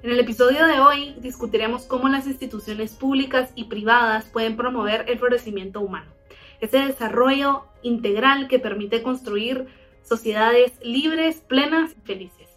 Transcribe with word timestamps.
En 0.00 0.12
el 0.12 0.20
episodio 0.20 0.64
de 0.68 0.78
hoy 0.78 1.16
discutiremos 1.18 1.82
cómo 1.82 2.08
las 2.08 2.28
instituciones 2.28 2.92
públicas 2.92 3.50
y 3.56 3.64
privadas 3.64 4.26
pueden 4.26 4.56
promover 4.56 5.04
el 5.08 5.18
florecimiento 5.18 5.80
humano, 5.80 6.12
ese 6.60 6.78
desarrollo 6.78 7.64
integral 7.82 8.46
que 8.46 8.60
permite 8.60 9.02
construir 9.02 9.66
sociedades 10.04 10.72
libres, 10.82 11.38
plenas 11.40 11.96
y 11.96 12.06
felices. 12.06 12.48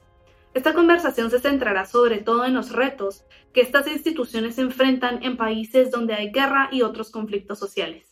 Esta 0.53 0.75
conversación 0.75 1.31
se 1.31 1.39
centrará 1.39 1.87
sobre 1.87 2.19
todo 2.19 2.45
en 2.45 2.53
los 2.53 2.71
retos 2.71 3.25
que 3.53 3.61
estas 3.61 3.87
instituciones 3.87 4.59
enfrentan 4.59 5.23
en 5.23 5.35
países 5.35 5.89
donde 5.89 6.13
hay 6.13 6.31
guerra 6.31 6.69
y 6.71 6.83
otros 6.83 7.09
conflictos 7.09 7.57
sociales. 7.57 8.05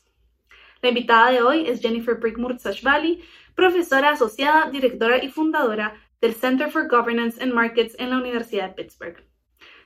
La 0.81 0.89
invitada 0.89 1.29
de 1.29 1.43
hoy 1.43 1.67
es 1.67 1.81
Jennifer 1.81 2.19
Brickmurt-Sashvali, 2.19 3.21
profesora 3.53 4.11
asociada, 4.11 4.71
directora 4.71 5.23
y 5.23 5.29
fundadora 5.29 5.93
del 6.21 6.33
Center 6.33 6.69
for 6.69 6.87
Governance 6.87 7.41
and 7.41 7.53
Markets 7.53 7.95
en 7.99 8.09
la 8.09 8.17
Universidad 8.17 8.69
de 8.69 8.75
Pittsburgh. 8.75 9.23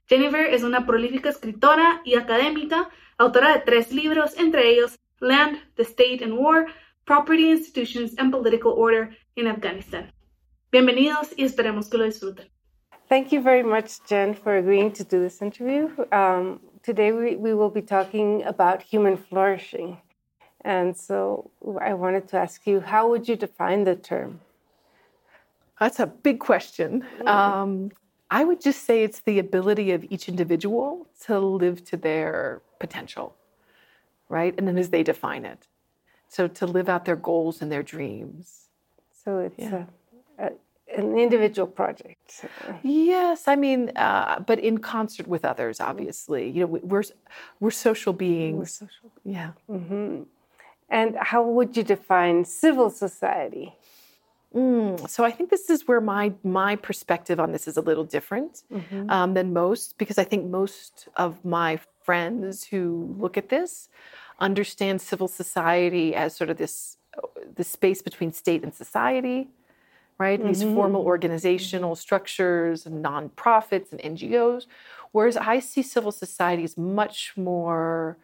Jennifer 0.08 0.46
es 0.46 0.64
una 0.64 0.86
prolífica 0.86 1.30
escritora 1.30 2.02
y 2.04 2.16
académica, 2.16 2.90
autora 3.18 3.54
de 3.54 3.60
tres 3.60 3.94
libros, 3.94 4.38
entre 4.38 4.68
ellos 4.68 4.98
Land, 5.20 5.58
the 5.76 5.84
State 5.84 6.24
and 6.24 6.34
War, 6.34 6.68
Property 7.06 7.52
Institutions 7.52 8.14
and 8.18 8.32
Political 8.32 8.74
Order 8.76 9.16
in 9.36 9.48
Afghanistan. 9.48 10.12
Bienvenidos 10.72 11.34
y 11.38 11.44
esperemos 11.44 11.90
que 11.90 11.98
lo 11.98 12.06
disfruten. 12.06 12.50
Thank 13.08 13.32
you 13.32 13.42
very 13.42 13.64
much, 13.64 14.00
Jen, 14.10 14.34
for 14.34 14.58
agreeing 14.58 14.92
to 14.94 15.04
do 15.04 15.22
this 15.22 15.42
interview. 15.42 15.90
Um, 16.12 16.60
today 16.82 17.12
we, 17.12 17.36
we 17.36 17.54
will 17.54 17.70
be 17.70 17.82
talking 17.82 18.44
about 18.44 18.82
human 18.82 19.18
flourishing. 19.18 19.98
And 20.66 20.98
so 20.98 21.52
I 21.80 21.94
wanted 21.94 22.28
to 22.30 22.38
ask 22.38 22.66
you, 22.66 22.80
how 22.80 23.10
would 23.10 23.28
you 23.28 23.36
define 23.36 23.84
the 23.84 23.96
term? 23.96 24.40
That's 25.80 26.00
a 26.00 26.08
big 26.08 26.40
question. 26.40 27.06
Um, 27.26 27.92
I 28.30 28.44
would 28.44 28.62
just 28.62 28.86
say 28.86 29.04
it's 29.04 29.20
the 29.20 29.38
ability 29.40 29.92
of 29.92 30.06
each 30.10 30.28
individual 30.28 31.08
to 31.26 31.40
live 31.40 31.84
to 31.86 31.98
their 31.98 32.62
potential, 32.80 33.36
right? 34.30 34.54
And 34.58 34.68
then 34.68 34.78
as 34.78 34.90
they 34.90 35.04
define 35.04 35.46
it. 35.46 35.68
So 36.30 36.48
to 36.48 36.66
live 36.66 36.90
out 36.90 37.06
their 37.06 37.16
goals 37.16 37.62
and 37.62 37.72
their 37.72 37.84
dreams. 37.84 38.70
So 39.24 39.40
it's 39.40 39.60
yeah. 39.60 39.86
a, 40.40 40.46
a, 40.46 40.52
an 40.98 41.18
individual 41.18 41.68
project. 41.68 42.46
Yes, 42.82 43.48
I 43.48 43.56
mean, 43.56 43.92
uh, 43.96 44.40
but 44.40 44.60
in 44.60 44.80
concert 44.80 45.28
with 45.28 45.46
others, 45.46 45.80
obviously. 45.80 46.50
You 46.50 46.62
know, 46.62 46.80
we're 46.92 47.04
we're 47.60 47.72
social 47.72 48.14
beings. 48.14 48.58
We're 48.58 48.88
social. 48.88 49.12
Yeah. 49.24 49.52
Mm-hmm. 49.70 50.24
And 50.90 51.16
how 51.20 51.44
would 51.44 51.78
you 51.78 51.84
define 51.84 52.46
civil 52.46 52.90
society? 52.90 53.76
Mm, 54.54 55.10
so 55.10 55.24
I 55.24 55.32
think 55.32 55.50
this 55.50 55.70
is 55.70 55.88
where 55.88 56.02
my 56.02 56.34
my 56.44 56.76
perspective 56.76 57.40
on 57.40 57.52
this 57.52 57.68
is 57.68 57.76
a 57.76 57.82
little 57.82 58.04
different 58.04 58.64
mm-hmm. 58.72 59.10
um, 59.10 59.34
than 59.34 59.52
most 59.52 59.98
because 59.98 60.20
I 60.20 60.24
think 60.24 60.46
most 60.46 61.08
of 61.16 61.44
my 61.44 61.80
friends 62.04 62.66
who 62.66 63.16
look 63.18 63.36
at 63.38 63.50
this 63.50 63.90
understand 64.40 65.02
civil 65.02 65.28
society 65.28 66.14
as 66.14 66.36
sort 66.36 66.50
of 66.50 66.58
this 66.58 66.98
the 67.56 67.64
space 67.64 68.02
between 68.02 68.32
state 68.32 68.64
and 68.64 68.74
society, 68.74 69.50
right? 70.20 70.40
Mm-hmm. 70.40 70.48
These 70.48 70.64
formal 70.64 71.02
organizational 71.02 71.96
structures 71.96 72.86
and 72.86 73.04
nonprofits 73.04 73.92
and 73.92 74.18
NGOs, 74.18 74.68
whereas 75.12 75.38
I 75.38 75.60
see 75.60 75.82
civil 75.82 76.12
society 76.12 76.64
as 76.64 76.78
much 76.78 77.34
more 77.36 78.18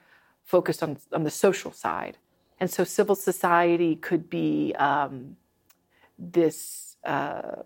focused 0.43 0.83
on 0.83 0.97
on 1.11 1.23
the 1.23 1.31
social 1.31 1.71
side. 1.71 2.17
And 2.59 2.69
so 2.69 2.83
civil 2.83 3.15
society 3.15 3.95
could 3.95 4.29
be 4.29 4.75
um, 4.75 5.37
this, 6.19 6.97
uh, 7.05 7.63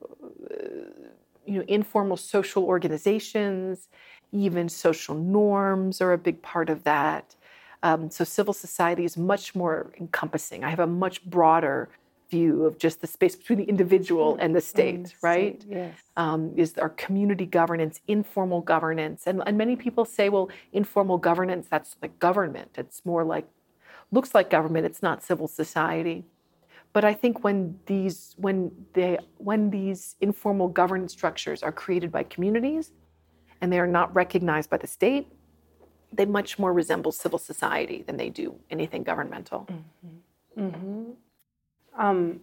you 1.45 1.57
know, 1.59 1.65
informal 1.67 2.17
social 2.17 2.63
organizations, 2.63 3.89
even 4.31 4.69
social 4.69 5.15
norms 5.15 6.01
are 6.01 6.13
a 6.13 6.17
big 6.17 6.41
part 6.41 6.69
of 6.69 6.83
that. 6.83 7.35
Um, 7.81 8.09
so 8.09 8.23
civil 8.23 8.53
society 8.53 9.03
is 9.03 9.17
much 9.17 9.55
more 9.55 9.91
encompassing. 9.99 10.63
I 10.63 10.69
have 10.69 10.79
a 10.79 10.87
much 10.87 11.23
broader 11.25 11.89
view 12.29 12.65
of 12.65 12.77
just 12.79 13.01
the 13.01 13.07
space 13.07 13.35
between 13.35 13.59
the 13.59 13.65
individual 13.65 14.37
and 14.39 14.55
the 14.55 14.61
state, 14.61 14.95
and 14.95 15.13
right? 15.21 15.61
State, 15.61 15.71
yes. 15.71 15.95
Um, 16.15 16.53
is 16.55 16.77
our 16.77 16.89
community 16.89 17.45
governance, 17.45 17.99
informal 18.07 18.61
governance. 18.61 19.27
And, 19.27 19.43
and 19.45 19.57
many 19.57 19.75
people 19.75 20.05
say, 20.05 20.29
well, 20.29 20.49
informal 20.71 21.17
governance, 21.17 21.67
that's 21.69 21.95
like 22.01 22.17
government. 22.19 22.71
It's 22.77 23.05
more 23.05 23.23
like 23.23 23.47
looks 24.11 24.33
like 24.33 24.49
government, 24.49 24.85
it's 24.85 25.01
not 25.01 25.23
civil 25.23 25.47
society. 25.47 26.23
But 26.93 27.03
I 27.03 27.13
think 27.13 27.43
when 27.43 27.79
these 27.87 28.35
when 28.37 28.71
they 28.93 29.17
when 29.37 29.71
these 29.71 30.15
informal 30.21 30.67
governance 30.67 31.11
structures 31.11 31.63
are 31.63 31.71
created 31.71 32.11
by 32.11 32.23
communities 32.23 32.91
and 33.59 33.73
they 33.73 33.79
are 33.79 33.87
not 33.87 34.13
recognized 34.15 34.69
by 34.69 34.77
the 34.77 34.87
state, 34.87 35.27
they 36.11 36.25
much 36.25 36.59
more 36.59 36.71
resemble 36.71 37.11
civil 37.11 37.39
society 37.39 38.03
than 38.05 38.17
they 38.17 38.29
do 38.29 38.55
anything 38.69 39.03
governmental. 39.03 39.67
Mm-hmm. 39.71 40.65
Mm-hmm. 40.65 41.11
Um, 41.97 42.41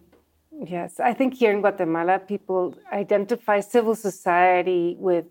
yes, 0.65 0.99
I 0.99 1.13
think 1.13 1.33
here 1.33 1.51
in 1.51 1.61
Guatemala, 1.61 2.19
people 2.19 2.75
identify 2.91 3.61
civil 3.61 3.95
society 3.95 4.97
with 4.99 5.25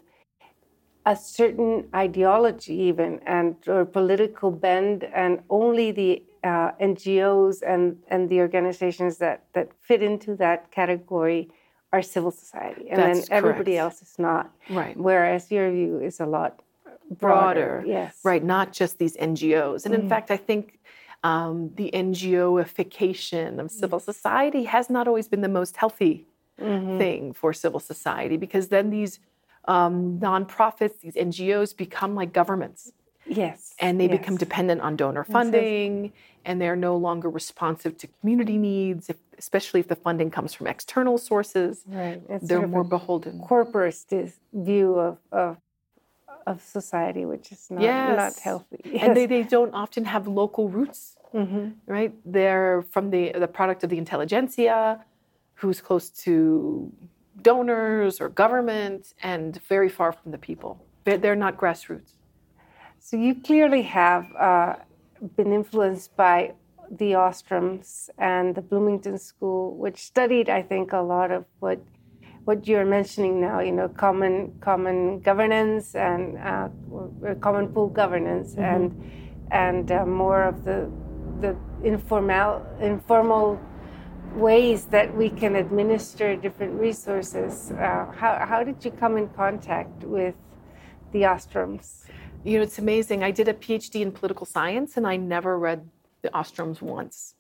a 1.05 1.17
certain 1.17 1.89
ideology 1.95 2.75
even 2.75 3.21
and 3.27 3.57
or 3.67 3.85
political 3.85 4.51
bend 4.51 5.05
and 5.05 5.43
only 5.49 5.93
the 5.93 6.23
uh, 6.45 6.73
NGOs 6.81 7.63
and, 7.67 7.97
and 8.09 8.29
the 8.29 8.41
organizations 8.41 9.19
that, 9.19 9.45
that 9.55 9.69
fit 9.81 10.03
into 10.03 10.35
that 10.37 10.71
category 10.71 11.51
are 11.93 12.03
civil 12.03 12.31
society, 12.31 12.89
and 12.89 12.99
That's 13.01 13.27
then 13.29 13.37
everybody 13.39 13.73
correct. 13.73 13.81
else 13.83 14.03
is 14.03 14.15
not. 14.19 14.51
Right. 14.69 14.97
Whereas 14.97 15.51
your 15.51 15.71
view 15.73 15.99
is 15.99 16.21
a 16.21 16.27
lot 16.27 16.61
broader. 17.11 17.83
broader. 17.83 17.85
Yes. 17.87 18.19
Right, 18.23 18.45
not 18.45 18.73
just 18.73 18.99
these 18.99 19.17
NGOs. 19.17 19.85
And 19.87 19.95
in 19.95 20.03
Mm. 20.03 20.09
fact, 20.09 20.31
I 20.31 20.37
think 20.37 20.79
um, 21.25 21.71
the 21.75 21.91
NGOification 21.93 23.59
of 23.59 23.71
civil 23.71 23.99
society 24.01 24.65
has 24.65 24.89
not 24.89 25.07
always 25.09 25.29
been 25.29 25.41
the 25.43 25.49
most 25.49 25.77
healthy 25.77 26.27
Mhm. 26.61 26.99
thing 26.99 27.33
for 27.33 27.53
civil 27.53 27.81
society 27.81 28.37
because 28.37 28.69
then 28.69 28.91
these 28.91 29.19
um, 29.67 30.19
nonprofits, 30.19 31.01
these 31.01 31.15
NGOs 31.17 31.75
become 31.77 32.15
like 32.15 32.33
governments. 32.33 32.93
Yes. 33.27 33.75
and 33.79 34.01
they 34.01 34.09
become 34.09 34.37
dependent 34.37 34.81
on 34.81 34.97
donor 34.97 35.25
so- 35.27 35.33
funding 35.33 36.13
and 36.45 36.61
they're 36.61 36.77
no 36.77 36.97
longer 36.97 37.29
responsive 37.29 37.97
to 37.99 38.07
community 38.07 38.57
needs 38.59 39.11
if, 39.11 39.17
especially 39.39 39.81
if 39.81 39.89
the 39.89 39.97
funding 39.97 40.31
comes 40.31 40.55
from 40.55 40.67
external 40.67 41.19
sources 41.19 41.85
Right. 41.87 42.21
It's 42.29 42.49
they're 42.49 42.59
sort 42.59 42.65
of 42.65 42.71
more 42.71 42.85
beholden 42.85 43.41
corporatist 43.41 44.33
view 44.53 44.95
of, 44.99 45.19
of 45.33 45.57
of 46.47 46.63
society, 46.63 47.27
which 47.27 47.53
is 47.53 47.71
not, 47.71 47.83
not 47.83 47.85
Yes. 47.85 48.39
healthy. 48.39 48.81
and 49.03 49.15
they, 49.17 49.27
they 49.27 49.43
don't 49.43 49.75
often 49.75 50.05
have 50.07 50.27
local 50.27 50.69
roots 50.69 51.17
hmm 51.33 51.69
right 51.87 52.13
they're 52.25 52.83
from 52.91 53.11
the 53.11 53.31
the 53.45 53.47
product 53.47 53.85
of 53.85 53.91
the 53.91 53.99
intelligentsia 53.99 55.05
who's 55.55 55.81
close 55.81 56.09
to 56.11 56.91
donors 57.43 58.21
or 58.21 58.29
government 58.29 59.15
and 59.23 59.61
very 59.69 59.89
far 59.89 60.11
from 60.13 60.33
the 60.33 60.39
people 60.39 60.85
they're, 61.05 61.19
they're 61.19 61.37
not 61.37 61.57
grassroots 61.57 62.15
So 63.03 63.17
you 63.17 63.35
clearly 63.35 63.81
have 63.83 64.27
uh, 64.37 64.75
been 65.35 65.55
influenced 65.55 66.15
by 66.17 66.53
the 66.91 67.13
Ostroms 67.13 68.11
and 68.19 68.55
the 68.55 68.61
Bloomington 68.61 69.17
School, 69.17 69.75
which 69.75 70.05
studied, 70.05 70.51
I 70.51 70.61
think, 70.61 70.93
a 70.93 70.99
lot 70.99 71.31
of 71.31 71.47
what 71.61 71.81
what 72.45 72.69
you're 72.69 72.85
mentioning 72.85 73.41
now. 73.41 73.61
You 73.61 73.73
know, 73.73 73.89
common 73.89 74.53
common 74.61 75.21
governance 75.21 75.95
and 75.95 76.37
uh, 76.37 76.69
common 77.41 77.69
pool 77.69 77.89
governance, 77.89 78.55
and 78.57 78.93
and 79.51 79.91
uh, 79.91 80.05
more 80.05 80.43
of 80.43 80.65
the 80.65 80.91
the 81.41 81.57
informal 81.83 82.67
informal 82.81 83.59
ways 84.35 84.85
that 84.87 85.17
we 85.17 85.31
can 85.31 85.57
administer 85.57 86.37
different 86.37 86.79
resources. 86.79 87.71
Uh, 87.73 88.13
how 88.15 88.45
how 88.47 88.63
did 88.63 88.85
you 88.85 88.91
come 88.91 89.17
in 89.17 89.27
contact 89.31 90.05
with 90.05 90.35
the 91.13 91.23
Ostroms? 91.23 92.10
You 92.45 92.57
know 92.57 92.63
it's 92.63 92.79
amazing. 92.79 93.23
I 93.23 93.31
did 93.31 93.49
a 93.49 93.55
phd 93.55 93.95
in 94.01 94.13
political 94.13 94.47
science 94.47 94.97
and 94.97 95.07
i 95.07 95.17
never 95.17 95.59
read 95.59 95.89
the 96.23 96.29
ostroms 96.31 96.81
once 96.81 97.35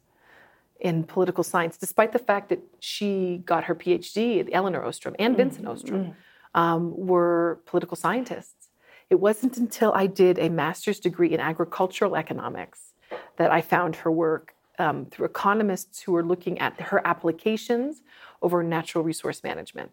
in 0.80 1.04
political 1.04 1.44
science 1.44 1.76
despite 1.76 2.12
the 2.12 2.18
fact 2.18 2.48
that 2.48 2.60
she 2.80 3.42
got 3.44 3.64
her 3.64 3.74
phd 3.74 4.48
eleanor 4.52 4.84
ostrom 4.84 5.14
and 5.18 5.36
vincent 5.36 5.66
ostrom 5.66 6.14
um, 6.54 6.92
were 6.96 7.60
political 7.66 7.96
scientists. 7.96 8.68
It 9.08 9.20
wasn't 9.20 9.56
until 9.56 9.92
i 9.94 10.06
did 10.06 10.38
a 10.38 10.48
master's 10.48 11.00
degree 11.00 11.32
in 11.32 11.40
agricultural 11.40 12.16
economics 12.16 12.90
that 13.36 13.50
I 13.50 13.60
found 13.60 13.96
her 13.96 14.10
work 14.10 14.54
um, 14.78 15.06
through 15.06 15.26
economists 15.26 16.02
who 16.02 16.12
were 16.12 16.22
looking 16.22 16.58
at 16.58 16.80
her 16.80 17.06
applications 17.06 18.02
over 18.42 18.62
natural 18.62 19.04
resource 19.04 19.42
management. 19.42 19.92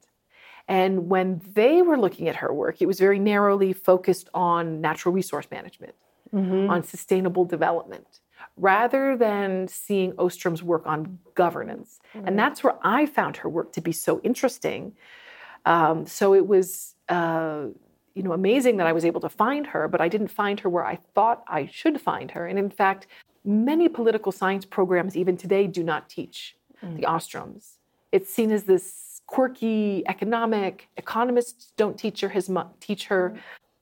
And 0.68 1.10
when 1.10 1.42
they 1.54 1.82
were 1.82 1.98
looking 1.98 2.28
at 2.28 2.38
her 2.38 2.54
work, 2.54 2.82
it 2.82 2.88
was 2.88 3.00
very 3.00 3.20
narrowly 3.20 3.72
focused 3.74 4.30
on 4.34 4.82
natural 4.82 5.14
resource 5.14 5.48
management, 5.50 5.96
mm-hmm. 6.34 6.70
on 6.70 6.84
sustainable 6.84 7.46
development, 7.46 8.20
rather 8.58 9.16
than 9.16 9.68
seeing 9.68 10.12
Ostrom's 10.14 10.62
work 10.62 10.86
on 10.86 11.20
governance. 11.36 12.00
Mm-hmm. 12.14 12.28
And 12.28 12.40
that's 12.40 12.64
where 12.64 12.76
I 12.84 13.06
found 13.06 13.38
her 13.38 13.50
work 13.50 13.72
to 13.74 13.82
be 13.82 13.94
so 13.94 14.20
interesting. 14.24 14.94
Um, 15.66 16.06
so 16.06 16.34
it 16.34 16.48
was, 16.48 16.96
uh, 17.08 17.68
you 18.14 18.24
know, 18.24 18.34
amazing 18.34 18.78
that 18.78 18.88
I 18.88 18.94
was 18.94 19.06
able 19.06 19.22
to 19.22 19.30
find 19.30 19.68
her, 19.68 19.88
but 19.88 20.02
I 20.02 20.10
didn't 20.10 20.30
find 20.30 20.60
her 20.60 20.70
where 20.70 20.86
I 20.86 21.00
thought 21.14 21.44
I 21.48 21.68
should 21.68 22.02
find 22.02 22.32
her. 22.32 22.46
And 22.46 22.60
in 22.60 22.70
fact, 22.70 23.08
many 23.46 23.88
political 23.88 24.32
science 24.34 24.66
programs, 24.66 25.16
even 25.16 25.38
today, 25.38 25.68
do 25.68 25.84
not 25.84 26.10
teach 26.10 26.58
mm-hmm. 26.84 26.98
the 26.98 27.04
Ostroms. 27.04 27.78
It's 28.12 28.34
seen 28.34 28.52
as 28.52 28.64
this 28.64 29.07
quirky 29.28 30.04
economic. 30.08 30.88
Economists 30.98 31.74
don't 31.78 32.00
teach 32.00 32.22
her 32.22 32.30
his 32.30 32.50
teach 32.80 33.06
her, 33.08 33.38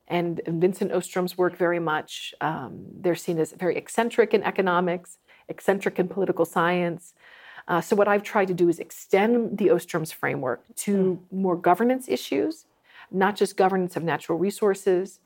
and 0.07 0.41
Vincent 0.47 0.91
Ostrom's 0.91 1.37
work 1.37 1.55
very 1.55 1.79
much. 1.79 2.33
Um, 2.41 2.85
they're 2.99 3.15
seen 3.15 3.39
as 3.39 3.53
very 3.53 3.77
eccentric 3.77 4.33
in 4.33 4.43
economics, 4.43 5.17
eccentric 5.47 5.99
in 5.99 6.07
political 6.07 6.45
science. 6.45 7.13
Uh, 7.67 7.81
so 7.81 7.95
what 7.95 8.07
I've 8.07 8.23
tried 8.23 8.47
to 8.49 8.53
do 8.53 8.69
is 8.69 8.79
extend 8.79 9.57
the 9.57 9.71
Ostrom's 9.71 10.11
framework 10.11 10.63
to 10.77 11.19
more 11.31 11.55
governance 11.55 12.07
issues, 12.07 12.65
not 13.09 13.35
just 13.35 13.57
governance 13.57 13.95
of 13.95 14.03
natural 14.03 14.37
resources, 14.37 15.19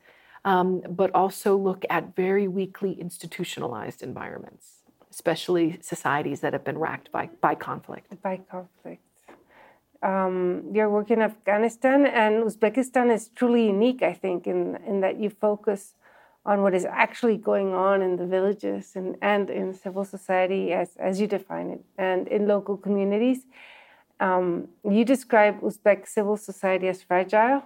um, 0.45 0.81
but 0.89 1.13
also 1.13 1.57
look 1.57 1.83
at 1.89 2.15
very 2.15 2.48
weakly 2.48 2.94
institutionalized 2.94 4.01
environments, 4.01 4.83
especially 5.12 5.80
societies 5.81 6.39
that 6.39 6.54
have 6.54 6.63
been 6.63 6.77
racked 6.77 7.12
by, 7.12 7.30
by 7.42 7.56
conflict. 7.56 8.22
By 8.22 8.39
conflict 8.50 9.01
um, 10.01 10.63
your 10.74 10.90
work 10.90 11.12
in 11.12 11.22
Afghanistan 11.22 12.06
and 12.06 12.44
Uzbekistan 12.44 13.13
is 13.13 13.30
truly 13.36 13.66
unique, 13.68 14.01
I 14.01 14.13
think, 14.13 14.48
in, 14.48 14.78
in 14.88 15.01
that 15.01 15.19
you 15.19 15.30
focus 15.30 15.94
on 16.46 16.62
what 16.62 16.74
is 16.74 16.86
actually 16.86 17.38
going 17.38 17.74
on 17.74 18.01
in 18.01 18.16
the 18.16 18.25
villages 18.25 18.94
and, 18.96 19.18
and 19.22 19.50
in 19.50 19.74
civil 19.74 20.06
society 20.06 20.72
as, 20.72 20.96
as 20.98 21.19
you 21.19 21.28
define 21.28 21.69
it, 21.69 21.84
and 21.98 22.28
in 22.28 22.48
local 22.48 22.78
communities. 22.78 23.46
Um, 24.19 24.69
you 24.84 25.06
describe 25.06 25.62
Uzbek 25.62 26.07
civil 26.07 26.38
society 26.38 26.88
as 26.88 27.01
fragile, 27.04 27.63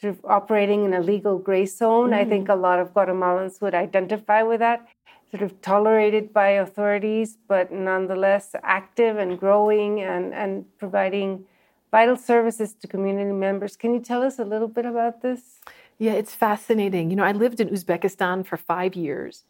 sort 0.00 0.14
of 0.14 0.24
operating 0.24 0.84
in 0.84 0.94
a 0.94 1.00
legal 1.00 1.38
gray 1.38 1.66
zone. 1.66 2.10
Mm. 2.10 2.14
I 2.14 2.24
think 2.24 2.48
a 2.48 2.54
lot 2.54 2.78
of 2.78 2.92
Guatemalans 2.94 3.60
would 3.60 3.74
identify 3.74 4.42
with 4.42 4.60
that. 4.60 4.86
Sort 5.30 5.42
of 5.42 5.60
tolerated 5.60 6.32
by 6.32 6.48
authorities, 6.50 7.36
but 7.48 7.72
nonetheless 7.72 8.54
active 8.62 9.18
and 9.18 9.38
growing 9.38 10.00
and, 10.00 10.32
and 10.32 10.64
providing 10.78 11.44
vital 11.90 12.16
services 12.16 12.74
to 12.74 12.86
community 12.86 13.32
members. 13.32 13.76
Can 13.76 13.94
you 13.94 14.00
tell 14.00 14.22
us 14.22 14.38
a 14.38 14.44
little 14.44 14.68
bit 14.68 14.84
about 14.84 15.22
this? 15.22 15.60
Yeah, 15.98 16.12
it's 16.12 16.34
fascinating. 16.34 17.10
You 17.10 17.16
know, 17.16 17.24
I 17.24 17.32
lived 17.32 17.60
in 17.60 17.68
Uzbekistan 17.68 18.44
for 18.44 18.56
five 18.56 18.94
years. 18.94 19.44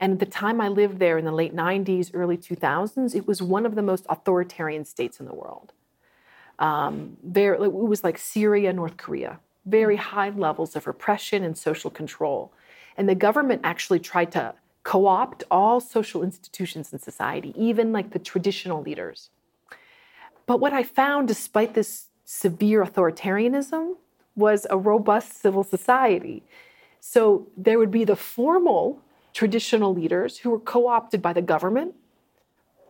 And 0.00 0.14
at 0.14 0.18
the 0.18 0.26
time 0.26 0.60
I 0.60 0.66
lived 0.66 0.98
there 0.98 1.16
in 1.16 1.24
the 1.24 1.32
late 1.32 1.54
90s, 1.54 2.10
early 2.12 2.36
2000s, 2.36 3.14
it 3.14 3.26
was 3.26 3.40
one 3.40 3.64
of 3.64 3.76
the 3.76 3.82
most 3.82 4.04
authoritarian 4.08 4.84
states 4.84 5.20
in 5.20 5.26
the 5.26 5.34
world. 5.34 5.72
Um, 6.58 7.16
there, 7.22 7.54
it 7.54 7.72
was 7.72 8.02
like 8.02 8.18
Syria, 8.18 8.72
North 8.72 8.96
Korea, 8.96 9.38
very 9.64 9.96
high 9.96 10.30
levels 10.30 10.74
of 10.74 10.88
repression 10.88 11.44
and 11.44 11.56
social 11.56 11.90
control. 11.90 12.52
And 12.96 13.08
the 13.08 13.14
government 13.14 13.60
actually 13.62 14.00
tried 14.00 14.32
to 14.32 14.54
co 14.82 15.06
opt 15.06 15.44
all 15.50 15.80
social 15.80 16.22
institutions 16.22 16.92
in 16.92 16.98
society, 16.98 17.54
even 17.56 17.92
like 17.92 18.10
the 18.10 18.18
traditional 18.18 18.82
leaders. 18.82 19.30
But 20.52 20.60
what 20.60 20.74
I 20.74 20.82
found, 20.82 21.28
despite 21.28 21.72
this 21.72 22.08
severe 22.26 22.84
authoritarianism, 22.84 23.94
was 24.36 24.66
a 24.68 24.76
robust 24.76 25.40
civil 25.40 25.64
society. 25.64 26.42
So 27.00 27.46
there 27.56 27.78
would 27.78 27.90
be 27.90 28.04
the 28.04 28.16
formal 28.16 29.00
traditional 29.32 29.94
leaders 29.94 30.36
who 30.36 30.50
were 30.50 30.60
co 30.60 30.88
opted 30.88 31.22
by 31.22 31.32
the 31.32 31.40
government, 31.40 31.94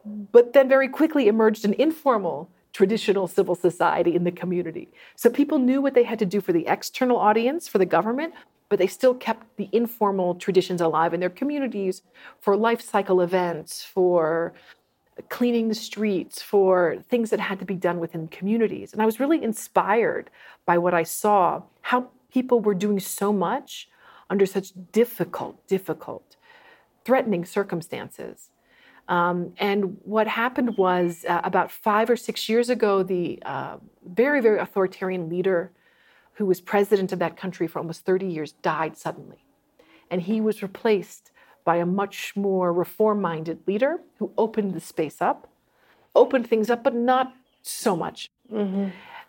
but 0.05 0.55
then 0.55 0.69
very 0.69 0.88
quickly 0.88 1.29
emerged 1.29 1.64
an 1.64 1.75
informal 1.75 2.50
traditional 2.73 3.29
civil 3.29 3.55
society 3.55 4.17
in 4.17 4.25
the 4.25 4.32
community. 4.32 4.88
So 5.15 5.31
people 5.31 5.61
knew 5.61 5.81
what 5.81 5.94
they 5.94 6.03
had 6.03 6.19
to 6.19 6.26
do 6.26 6.41
for 6.41 6.53
the 6.53 6.67
external 6.67 7.17
audience, 7.17 7.69
for 7.69 7.79
the 7.79 7.87
government, 7.87 8.35
but 8.70 8.81
they 8.81 8.88
still 8.88 9.15
kept 9.15 9.56
the 9.56 9.69
informal 9.70 10.35
traditions 10.35 10.81
alive 10.81 11.15
in 11.15 11.20
their 11.20 11.31
communities 11.31 12.03
for 12.41 12.56
life 12.56 12.81
cycle 12.81 13.20
events, 13.20 13.85
for 13.85 14.53
cleaning 15.29 15.69
the 15.69 15.75
streets, 15.75 16.41
for 16.41 16.97
things 17.09 17.31
that 17.31 17.41
had 17.41 17.59
to 17.59 17.64
be 17.64 17.75
done 17.75 18.00
within 18.00 18.29
communities. 18.29 18.93
And 18.93 19.03
I 19.03 19.06
was 19.06 19.20
really 19.20 19.43
inspired 19.43 20.31
by 20.64 20.79
what 20.79 20.94
I 20.94 21.03
saw, 21.03 21.62
how 21.82 22.09
people 22.32 22.61
were 22.61 22.75
doing 22.75 22.99
so 22.99 23.32
much 23.32 23.88
under 24.31 24.47
such 24.47 24.73
difficult, 24.93 25.67
difficult, 25.67 26.37
threatening 27.05 27.44
circumstances. 27.44 28.49
Um, 29.09 29.53
and 29.59 29.99
what 30.05 30.26
happened 30.29 30.79
was 30.79 31.26
uh, 31.29 31.41
about 31.44 31.70
five 31.70 32.08
or 32.08 32.17
six 32.17 32.49
years 32.49 32.70
ago, 32.70 33.03
the 33.03 33.43
uh, 33.44 33.76
very, 34.06 34.41
very 34.41 34.58
authoritarian 34.58 35.29
leader 35.29 35.73
who 36.35 36.47
was 36.47 36.61
president 36.61 37.12
of 37.12 37.19
that 37.19 37.37
country 37.37 37.67
for 37.67 37.79
almost 37.79 38.06
30 38.06 38.26
years 38.26 38.53
died 38.53 38.97
suddenly. 38.97 39.44
And 40.11 40.23
he 40.23 40.41
was 40.41 40.62
replaced 40.62 41.31
by 41.64 41.76
a 41.76 41.87
much 41.87 42.35
more 42.37 42.73
reform 42.73 43.20
minded 43.20 43.61
leader 43.67 44.00
who 44.19 44.32
opened 44.37 44.75
the 44.75 44.81
space 44.81 45.20
up, 45.20 45.49
opened 46.14 46.47
things 46.47 46.70
up, 46.70 46.82
but 46.82 46.94
not 46.94 47.32
so 47.62 47.97
much. 47.97 48.29
Mm-hmm. 48.53 48.88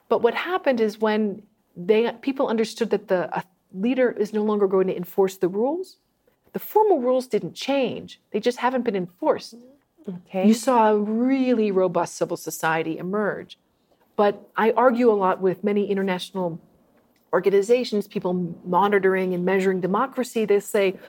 But 0.09 0.21
what 0.21 0.33
happened 0.33 0.81
is 0.81 1.00
when 1.00 1.44
they 1.75 2.12
people 2.21 2.47
understood 2.47 2.89
that 2.91 3.07
the 3.07 3.44
leader 3.74 4.12
is 4.12 4.33
no 4.33 4.44
longer 4.44 4.68
going 4.68 4.88
to 4.88 4.95
enforce 4.95 5.38
the 5.38 5.47
rules, 5.47 5.97
the 6.53 6.59
formal 6.59 7.00
rules 7.01 7.27
didn't 7.27 7.56
change. 7.56 8.19
They 8.31 8.39
just 8.39 8.59
haven't 8.59 8.83
been 8.83 8.95
enforced. 8.95 9.56
Okay. 10.07 10.47
You 10.47 10.53
saw 10.53 10.91
a 10.91 10.97
really 10.97 11.71
robust 11.71 12.15
civil 12.15 12.38
society 12.38 12.97
emerge. 12.97 13.57
But 14.15 14.47
I 14.56 14.71
argue 14.71 15.09
a 15.09 15.13
lot 15.13 15.41
with 15.41 15.63
many 15.63 15.89
international 15.89 16.62
organizations, 17.31 18.07
people 18.07 18.55
monitoring 18.63 19.34
and 19.34 19.43
measuring 19.43 19.81
democracy. 19.81 20.46
They 20.46 20.60
say, 20.60 21.00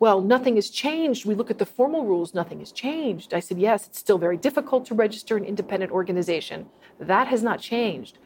well, 0.00 0.22
nothing 0.22 0.56
has 0.56 0.70
changed. 0.70 1.26
We 1.26 1.34
look 1.34 1.50
at 1.50 1.58
the 1.58 1.66
formal 1.66 2.06
rules, 2.06 2.32
nothing 2.32 2.58
has 2.60 2.72
changed. 2.72 3.34
I 3.34 3.40
said, 3.40 3.58
yes, 3.60 3.86
it's 3.86 3.98
still 3.98 4.16
very 4.16 4.38
difficult 4.38 4.86
to 4.86 4.94
register 4.94 5.36
an 5.36 5.44
independent 5.44 5.92
organization. 5.92 6.66
That 6.98 7.28
has 7.28 7.42
not 7.42 7.60
changed. 7.60 8.18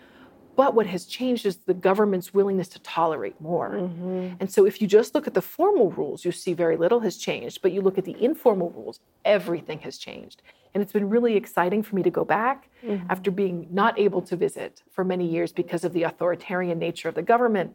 But 0.54 0.76
what 0.76 0.86
has 0.86 1.04
changed 1.04 1.44
is 1.46 1.56
the 1.56 1.74
government's 1.74 2.32
willingness 2.32 2.68
to 2.68 2.78
tolerate 2.78 3.40
more. 3.40 3.70
Mm-hmm. 3.70 4.34
And 4.38 4.48
so 4.48 4.66
if 4.66 4.80
you 4.80 4.86
just 4.86 5.12
look 5.16 5.26
at 5.26 5.34
the 5.34 5.42
formal 5.42 5.90
rules, 5.90 6.24
you 6.24 6.30
see 6.30 6.54
very 6.54 6.76
little 6.76 7.00
has 7.00 7.16
changed. 7.16 7.60
But 7.60 7.72
you 7.72 7.80
look 7.82 7.98
at 7.98 8.04
the 8.04 8.16
informal 8.22 8.70
rules, 8.70 9.00
everything 9.24 9.80
has 9.80 9.98
changed. 9.98 10.42
And 10.74 10.80
it's 10.80 10.92
been 10.92 11.08
really 11.08 11.34
exciting 11.34 11.82
for 11.82 11.96
me 11.96 12.04
to 12.04 12.10
go 12.10 12.24
back 12.24 12.70
mm-hmm. 12.84 13.04
after 13.10 13.32
being 13.32 13.66
not 13.72 13.98
able 13.98 14.22
to 14.22 14.36
visit 14.36 14.84
for 14.92 15.02
many 15.02 15.26
years 15.26 15.52
because 15.52 15.82
of 15.82 15.92
the 15.92 16.04
authoritarian 16.04 16.78
nature 16.78 17.08
of 17.08 17.16
the 17.16 17.22
government 17.22 17.74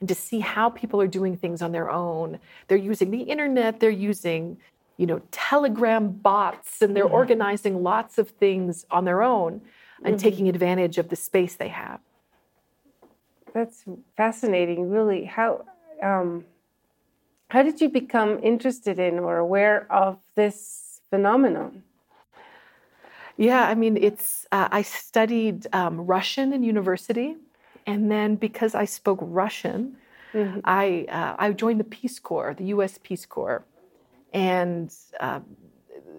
and 0.00 0.08
to 0.08 0.14
see 0.14 0.40
how 0.40 0.70
people 0.70 1.00
are 1.00 1.06
doing 1.06 1.36
things 1.36 1.62
on 1.62 1.72
their 1.72 1.90
own. 1.90 2.38
They're 2.68 2.76
using 2.76 3.10
the 3.10 3.22
internet, 3.22 3.80
they're 3.80 3.90
using, 3.90 4.58
you 4.96 5.06
know, 5.06 5.22
telegram 5.30 6.10
bots, 6.10 6.82
and 6.82 6.94
they're 6.94 7.04
mm-hmm. 7.04 7.14
organizing 7.14 7.82
lots 7.82 8.18
of 8.18 8.30
things 8.30 8.84
on 8.90 9.04
their 9.04 9.22
own 9.22 9.62
and 10.04 10.16
mm-hmm. 10.16 10.22
taking 10.22 10.48
advantage 10.48 10.98
of 10.98 11.08
the 11.08 11.16
space 11.16 11.54
they 11.54 11.68
have. 11.68 12.00
That's 13.54 13.84
fascinating, 14.16 14.90
really. 14.90 15.24
How 15.24 15.64
um, 16.02 16.44
how 17.48 17.62
did 17.62 17.80
you 17.80 17.88
become 17.88 18.38
interested 18.42 18.98
in 18.98 19.18
or 19.18 19.38
aware 19.38 19.90
of 19.90 20.18
this 20.34 21.00
phenomenon? 21.10 21.82
Yeah, 23.36 23.62
I 23.62 23.74
mean, 23.74 23.96
it's. 23.96 24.46
Uh, 24.50 24.68
I 24.70 24.82
studied 24.82 25.66
um, 25.72 26.00
Russian 26.06 26.52
in 26.52 26.62
university, 26.62 27.36
and 27.86 28.10
then 28.10 28.36
because 28.36 28.74
I 28.74 28.84
spoke 28.84 29.18
Russian, 29.22 29.96
mm-hmm. 30.32 30.60
I 30.64 31.06
uh, 31.08 31.36
I 31.38 31.52
joined 31.52 31.80
the 31.80 31.84
Peace 31.84 32.18
Corps, 32.18 32.54
the 32.54 32.66
U.S. 32.66 32.98
Peace 33.02 33.24
Corps, 33.24 33.64
and 34.32 34.92
uh, 35.20 35.40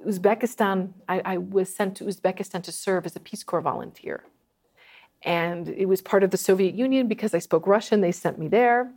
Uzbekistan. 0.05 0.93
I, 1.07 1.21
I, 1.33 1.37
was 1.37 1.73
sent 1.73 1.97
to 1.97 2.05
Uzbekistan 2.05 2.63
to 2.63 2.71
serve 2.71 3.05
as 3.05 3.15
a 3.15 3.19
Peace 3.19 3.43
Corps 3.43 3.61
volunteer, 3.61 4.23
and 5.23 5.67
it 5.67 5.85
was 5.85 6.01
part 6.01 6.23
of 6.23 6.31
the 6.31 6.37
Soviet 6.37 6.75
Union 6.75 7.07
because 7.07 7.33
I 7.33 7.39
spoke 7.39 7.67
Russian. 7.67 8.01
They 8.01 8.13
sent 8.13 8.39
me 8.39 8.47
there, 8.47 8.91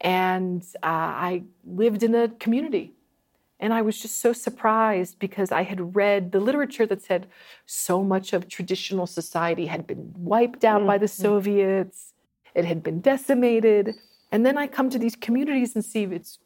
and 0.00 0.62
uh, 0.82 1.10
I 1.30 1.44
lived 1.64 2.02
in 2.02 2.14
a 2.14 2.28
community 2.28 2.94
and 3.62 3.72
I 3.72 3.80
was 3.80 3.98
just 3.98 4.18
so 4.18 4.32
surprised 4.32 5.20
because 5.20 5.52
I 5.52 5.62
had 5.62 5.94
read 5.94 6.32
the 6.32 6.40
literature 6.40 6.84
that 6.86 7.00
said 7.00 7.28
so 7.64 8.02
much 8.02 8.32
of 8.32 8.48
traditional 8.48 9.06
society 9.06 9.66
had 9.66 9.86
been 9.86 10.12
wiped 10.16 10.64
out 10.64 10.80
mm-hmm. 10.80 10.88
by 10.88 10.98
the 10.98 11.06
mm-hmm. 11.06 11.22
Soviets, 11.22 12.12
it 12.56 12.64
had 12.64 12.82
been 12.82 13.00
decimated. 13.00 13.94
And 14.32 14.44
then 14.44 14.58
I 14.58 14.66
come 14.66 14.90
to 14.90 14.98
these 14.98 15.14
communities 15.14 15.76
and 15.76 15.84
see 15.84 16.02
it's 16.02 16.40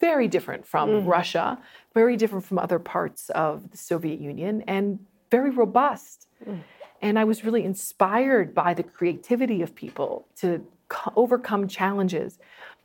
very 0.00 0.28
different 0.28 0.66
from 0.66 0.88
Mm-hmm. 0.88 1.08
Russia, 1.08 1.58
very 1.92 2.16
different 2.16 2.46
from 2.46 2.58
other 2.58 2.78
parts 2.78 3.28
of 3.30 3.70
the 3.70 3.76
Soviet 3.76 4.18
Union, 4.18 4.64
and 4.66 4.98
very 5.30 5.50
robust. 5.50 6.26
Mm. 6.48 6.62
And 7.02 7.18
I 7.18 7.24
was 7.24 7.44
really 7.44 7.64
inspired 7.64 8.54
by 8.54 8.72
the 8.72 8.82
creativity 8.82 9.60
of 9.60 9.74
people 9.74 10.26
to 10.36 10.66
co- 10.88 11.12
overcome 11.16 11.68
challenges. 11.68 12.38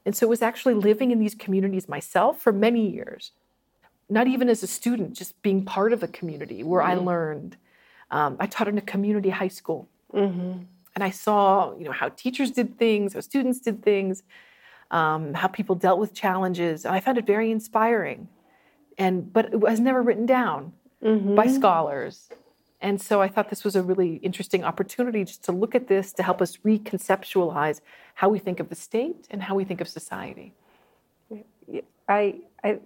And 0.06 0.14
so 0.14 0.26
it 0.26 0.30
was 0.30 0.42
actually 0.42 0.74
living 0.74 1.12
in 1.12 1.20
these 1.20 1.36
communities 1.36 1.88
myself 1.88 2.42
for 2.42 2.52
many 2.52 2.90
years, 2.90 3.32
not 4.12 4.28
even 4.28 4.50
as 4.50 4.62
a 4.62 4.68
student, 4.68 5.14
just 5.14 5.42
being 5.42 5.64
part 5.66 5.94
of 5.94 6.04
a 6.04 6.08
community 6.08 6.64
where 6.64 6.82
I 6.82 6.94
learned. 7.06 7.58
Um, 8.12 8.36
I 8.40 8.46
taught 8.46 8.68
in 8.68 8.78
a 8.78 8.82
community 8.82 9.30
high 9.30 9.48
school 9.48 9.88
and 10.96 11.04
I 11.04 11.10
saw, 11.10 11.74
you 11.78 11.86
know, 11.86 11.94
how 11.94 12.10
teachers 12.10 12.52
did 12.52 12.78
things, 12.78 13.14
how 13.14 13.22
students 13.22 13.60
did 13.60 13.82
things, 13.82 14.24
um, 14.92 15.34
how 15.34 15.48
people 15.48 15.76
dealt 15.76 16.00
with 16.00 16.14
challenges. 16.14 16.86
and 16.86 16.94
I 16.94 17.00
found 17.00 17.18
it 17.18 17.26
very 17.26 17.50
inspiring, 17.52 18.28
and 18.98 19.32
but 19.32 19.46
it 19.54 19.60
was 19.60 19.80
never 19.80 20.02
written 20.02 20.26
down 20.26 20.74
by 21.36 21.48
scholars. 21.48 22.30
And 22.82 23.00
so 23.00 23.22
I 23.22 23.28
thought 23.28 23.50
this 23.50 23.64
was 23.64 23.76
a 23.76 23.84
really 23.84 24.16
interesting 24.18 24.64
opportunity 24.64 25.24
just 25.24 25.44
to 25.46 25.52
look 25.52 25.76
at 25.76 25.88
this 25.88 26.12
to 26.14 26.24
help 26.24 26.42
us 26.42 26.58
reconceptualize 26.58 27.80
how 28.16 28.28
we 28.30 28.40
think 28.40 28.60
of 28.60 28.70
the 28.70 28.76
state 28.76 29.28
and 29.30 29.44
how 29.44 29.56
we 29.56 29.64
think 29.64 29.82
of 29.82 29.88
society. 29.88 30.54
I, 32.10 32.36
I 32.64 32.80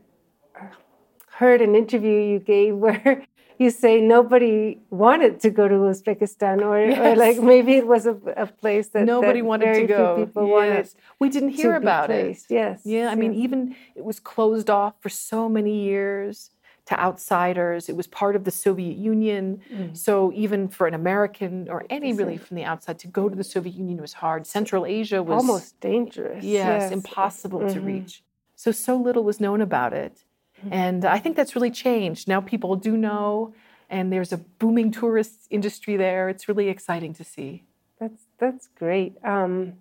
heard 1.39 1.61
an 1.61 1.75
interview 1.75 2.17
you 2.31 2.39
gave 2.39 2.75
where 2.75 3.25
you 3.59 3.69
say 3.69 4.01
nobody 4.01 4.79
wanted 4.89 5.39
to 5.41 5.49
go 5.49 5.67
to 5.67 5.75
Uzbekistan, 5.75 6.61
or, 6.61 6.77
or 7.03 7.15
like 7.15 7.37
maybe 7.39 7.73
it 7.81 7.87
was 7.87 8.05
a, 8.05 8.15
a 8.37 8.47
place 8.47 8.87
that 8.89 9.05
Nobody 9.05 9.41
that 9.41 9.45
wanted 9.51 9.73
to 9.81 9.87
go. 9.87 10.25
People 10.25 10.47
wanted 10.49 10.75
Yes. 10.75 10.95
We 11.19 11.29
didn't 11.29 11.49
hear 11.59 11.75
about 11.75 12.09
it. 12.11 12.37
Yes. 12.49 12.81
Yeah, 12.85 13.09
I 13.09 13.15
mean, 13.15 13.33
even 13.33 13.75
it 13.95 14.03
was 14.03 14.19
closed 14.19 14.69
off 14.69 14.93
for 15.01 15.09
so 15.09 15.49
many 15.49 15.75
years 15.83 16.51
to 16.85 16.99
outsiders. 16.99 17.89
It 17.89 17.95
was 17.95 18.07
part 18.07 18.35
of 18.35 18.43
the 18.43 18.51
Soviet 18.51 18.97
Union. 18.97 19.61
Mm. 19.73 19.97
So 19.97 20.31
even 20.43 20.67
for 20.67 20.85
an 20.87 20.93
American 20.93 21.67
or 21.69 21.85
any 21.89 22.13
really 22.13 22.37
from 22.37 22.55
the 22.57 22.63
outside 22.63 22.99
to 22.99 23.07
go 23.07 23.27
to 23.27 23.35
the 23.35 23.43
Soviet 23.43 23.75
Union 23.75 23.97
was 23.99 24.13
hard. 24.13 24.45
Central 24.45 24.85
Asia 24.85 25.23
was 25.23 25.35
almost 25.41 25.79
dangerous. 25.79 26.43
yes, 26.45 26.91
impossible 26.91 27.61
to 27.73 27.79
Mhm. 27.79 27.85
reach. 27.85 28.23
So 28.55 28.71
so 28.71 28.95
little 28.95 29.23
was 29.23 29.39
known 29.39 29.61
about 29.61 29.93
it. 29.93 30.23
Mm-hmm. 30.59 30.73
And 30.73 31.05
I 31.05 31.19
think 31.19 31.35
that's 31.35 31.55
really 31.55 31.71
changed. 31.71 32.27
Now 32.27 32.41
people 32.41 32.75
do 32.75 32.95
know 32.97 33.53
and 33.89 34.11
there's 34.11 34.33
a 34.33 34.37
booming 34.37 34.91
tourist 34.91 35.47
industry 35.49 35.95
there. 35.97 36.29
It's 36.29 36.47
really 36.47 36.69
exciting 36.69 37.13
to 37.13 37.23
see. 37.23 37.63
That's 37.99 38.23
that's 38.37 38.67
great. 38.67 39.17
Um, 39.23 39.73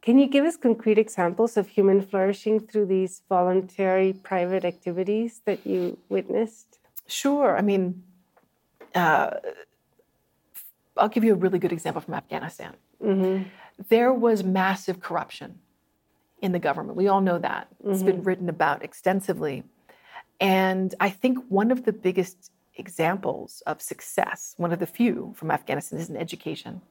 can 0.00 0.18
you 0.18 0.26
give 0.26 0.44
us 0.44 0.56
concrete 0.56 0.98
examples 0.98 1.56
of 1.56 1.68
human 1.68 2.02
flourishing 2.02 2.58
through 2.60 2.86
these 2.86 3.22
voluntary 3.28 4.12
private 4.12 4.64
activities 4.64 5.42
that 5.44 5.64
you 5.64 5.98
witnessed? 6.08 6.78
Sure. 7.06 7.56
I 7.56 7.62
mean, 7.62 8.02
uh, 8.94 9.30
I'll 10.96 11.08
give 11.08 11.24
you 11.24 11.32
a 11.32 11.36
really 11.36 11.58
good 11.58 11.72
example 11.72 12.00
from 12.00 12.14
Afghanistan. 12.14 12.74
Mm-hmm. 13.02 13.44
There 13.88 14.12
was 14.12 14.42
massive 14.42 15.00
corruption 15.00 15.60
in 16.40 16.52
the 16.52 16.58
government. 16.58 16.96
We 16.96 17.06
all 17.06 17.20
know 17.20 17.38
that. 17.38 17.68
It's 17.84 18.02
been 18.02 18.22
written 18.24 18.48
about 18.48 18.82
extensively. 18.82 19.62
And 20.42 20.92
I 20.98 21.08
think 21.08 21.38
one 21.48 21.70
of 21.70 21.84
the 21.84 21.92
biggest 21.92 22.50
examples 22.74 23.62
of 23.64 23.80
success, 23.80 24.54
one 24.56 24.72
of 24.72 24.80
the 24.80 24.86
few 24.86 25.32
from 25.36 25.52
Afghanistan, 25.52 26.00
is 26.00 26.10
in 26.10 26.16
education. 26.16 26.82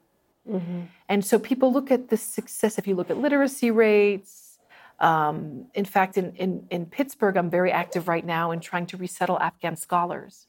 And 1.10 1.24
so 1.26 1.38
people 1.38 1.72
look 1.72 1.92
at 1.92 2.08
the 2.08 2.18
success, 2.18 2.80
if 2.80 2.88
you 2.88 2.96
look 2.96 3.10
at 3.10 3.18
literacy 3.18 3.70
rates, 3.70 4.58
um, 5.02 5.66
in 5.74 5.84
fact, 5.84 6.18
in, 6.18 6.34
in, 6.36 6.66
in 6.70 6.86
Pittsburgh, 6.86 7.36
I'm 7.36 7.50
very 7.50 7.72
active 7.72 8.08
right 8.08 8.26
now 8.26 8.52
in 8.52 8.62
trying 8.62 8.86
to 8.88 8.98
resettle 8.98 9.38
Afghan 9.40 9.76
scholars. 9.76 10.48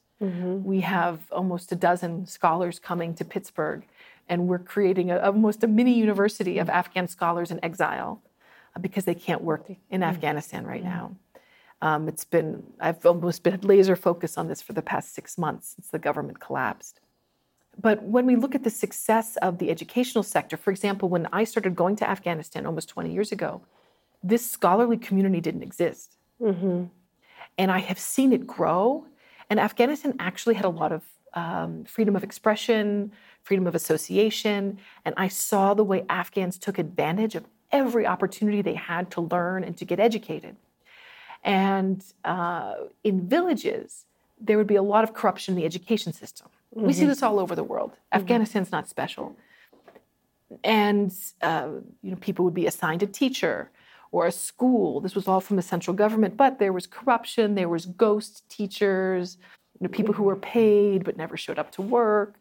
We 0.63 0.81
have 0.81 1.19
almost 1.31 1.73
a 1.73 1.75
dozen 1.75 2.25
scholars 2.25 2.79
coming 2.79 3.13
to 3.15 3.25
Pittsburgh, 3.25 3.83
and 4.29 4.47
we're 4.47 4.59
creating 4.59 5.11
a, 5.11 5.17
almost 5.17 5.63
a 5.63 5.67
mini 5.67 5.93
university 5.93 6.57
of 6.57 6.69
Afghan 6.69 7.09
scholars 7.09 7.51
in 7.51 7.59
exile 7.61 8.21
uh, 8.75 8.79
because 8.79 9.03
they 9.03 9.15
can't 9.15 9.41
work 9.41 9.69
in 9.89 10.01
Afghanistan 10.03 10.65
right 10.65 10.83
now. 10.83 11.17
Um, 11.83 12.07
it's 12.07 12.23
been, 12.23 12.63
I've 12.79 13.05
almost 13.05 13.43
been 13.43 13.59
laser 13.61 13.97
focused 13.97 14.37
on 14.37 14.47
this 14.47 14.61
for 14.61 14.71
the 14.71 14.81
past 14.81 15.13
six 15.13 15.37
months 15.37 15.73
since 15.75 15.89
the 15.89 15.99
government 15.99 16.39
collapsed. 16.39 17.01
But 17.77 18.01
when 18.03 18.25
we 18.25 18.37
look 18.37 18.55
at 18.55 18.63
the 18.63 18.69
success 18.69 19.35
of 19.41 19.57
the 19.57 19.69
educational 19.69 20.23
sector, 20.23 20.55
for 20.55 20.71
example, 20.71 21.09
when 21.09 21.27
I 21.33 21.43
started 21.43 21.75
going 21.75 21.97
to 21.97 22.09
Afghanistan 22.09 22.65
almost 22.65 22.87
20 22.87 23.11
years 23.11 23.33
ago, 23.33 23.63
this 24.23 24.49
scholarly 24.49 24.95
community 24.95 25.41
didn't 25.41 25.63
exist. 25.63 26.15
And 27.57 27.69
I 27.69 27.79
have 27.79 27.99
seen 27.99 28.31
it 28.31 28.47
grow. 28.47 29.05
And 29.49 29.59
Afghanistan 29.59 30.15
actually 30.19 30.55
had 30.55 30.63
a 30.63 30.69
lot 30.69 30.93
of 30.93 31.03
um, 31.33 31.83
freedom 31.83 32.15
of 32.15 32.23
expression, 32.23 33.11
freedom 33.41 33.67
of 33.67 33.75
association. 33.75 34.79
And 35.03 35.13
I 35.17 35.27
saw 35.27 35.73
the 35.73 35.83
way 35.83 36.05
Afghans 36.07 36.57
took 36.57 36.79
advantage 36.79 37.35
of 37.35 37.43
every 37.73 38.07
opportunity 38.07 38.61
they 38.61 38.75
had 38.75 39.11
to 39.11 39.19
learn 39.21 39.65
and 39.65 39.75
to 39.75 39.83
get 39.83 39.99
educated. 39.99 40.55
And 41.43 42.03
uh, 42.23 42.75
in 43.03 43.27
villages, 43.27 44.05
there 44.39 44.57
would 44.57 44.67
be 44.67 44.75
a 44.75 44.83
lot 44.83 45.03
of 45.03 45.13
corruption 45.13 45.53
in 45.53 45.59
the 45.59 45.65
education 45.65 46.13
system. 46.13 46.47
We 46.71 46.93
see 46.93 47.05
this 47.05 47.21
all 47.21 47.39
over 47.39 47.55
the 47.55 47.63
world. 47.63 47.91
Afghanistan's 48.11 48.71
not 48.71 48.89
special. 48.89 49.35
And 50.63 51.13
uh, 51.41 51.69
you 52.01 52.11
know, 52.11 52.17
people 52.17 52.45
would 52.45 52.53
be 52.53 52.65
assigned 52.65 53.03
a 53.03 53.07
teacher 53.07 53.69
or 54.11 54.25
a 54.25 54.31
school. 54.31 54.99
This 55.01 55.15
was 55.15 55.27
all 55.27 55.41
from 55.41 55.55
the 55.57 55.61
central 55.61 55.95
government, 55.95 56.37
but 56.37 56.59
there 56.59 56.73
was 56.73 56.87
corruption. 56.87 57.55
There 57.55 57.69
was 57.69 57.85
ghost 57.85 58.47
teachers, 58.49 59.37
you 59.79 59.87
know, 59.87 59.91
people 59.91 60.13
who 60.13 60.23
were 60.23 60.35
paid 60.35 61.03
but 61.03 61.17
never 61.17 61.35
showed 61.37 61.59
up 61.59 61.71
to 61.73 61.81
work. 61.81 62.35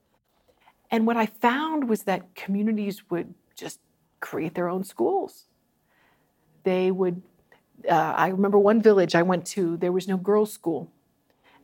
And 0.90 1.06
what 1.06 1.16
I 1.16 1.26
found 1.26 1.88
was 1.88 2.02
that 2.02 2.34
communities 2.34 3.10
would 3.10 3.34
just 3.56 3.80
create 4.20 4.54
their 4.54 4.68
own 4.68 4.84
schools. 4.84 5.46
They 6.64 6.90
would. 6.90 7.22
Uh, 7.88 8.14
I 8.16 8.28
remember 8.28 8.58
one 8.58 8.80
village 8.82 9.14
I 9.14 9.22
went 9.22 9.44
to. 9.48 9.76
There 9.76 9.92
was 9.92 10.06
no 10.08 10.16
girls' 10.16 10.52
school, 10.52 10.90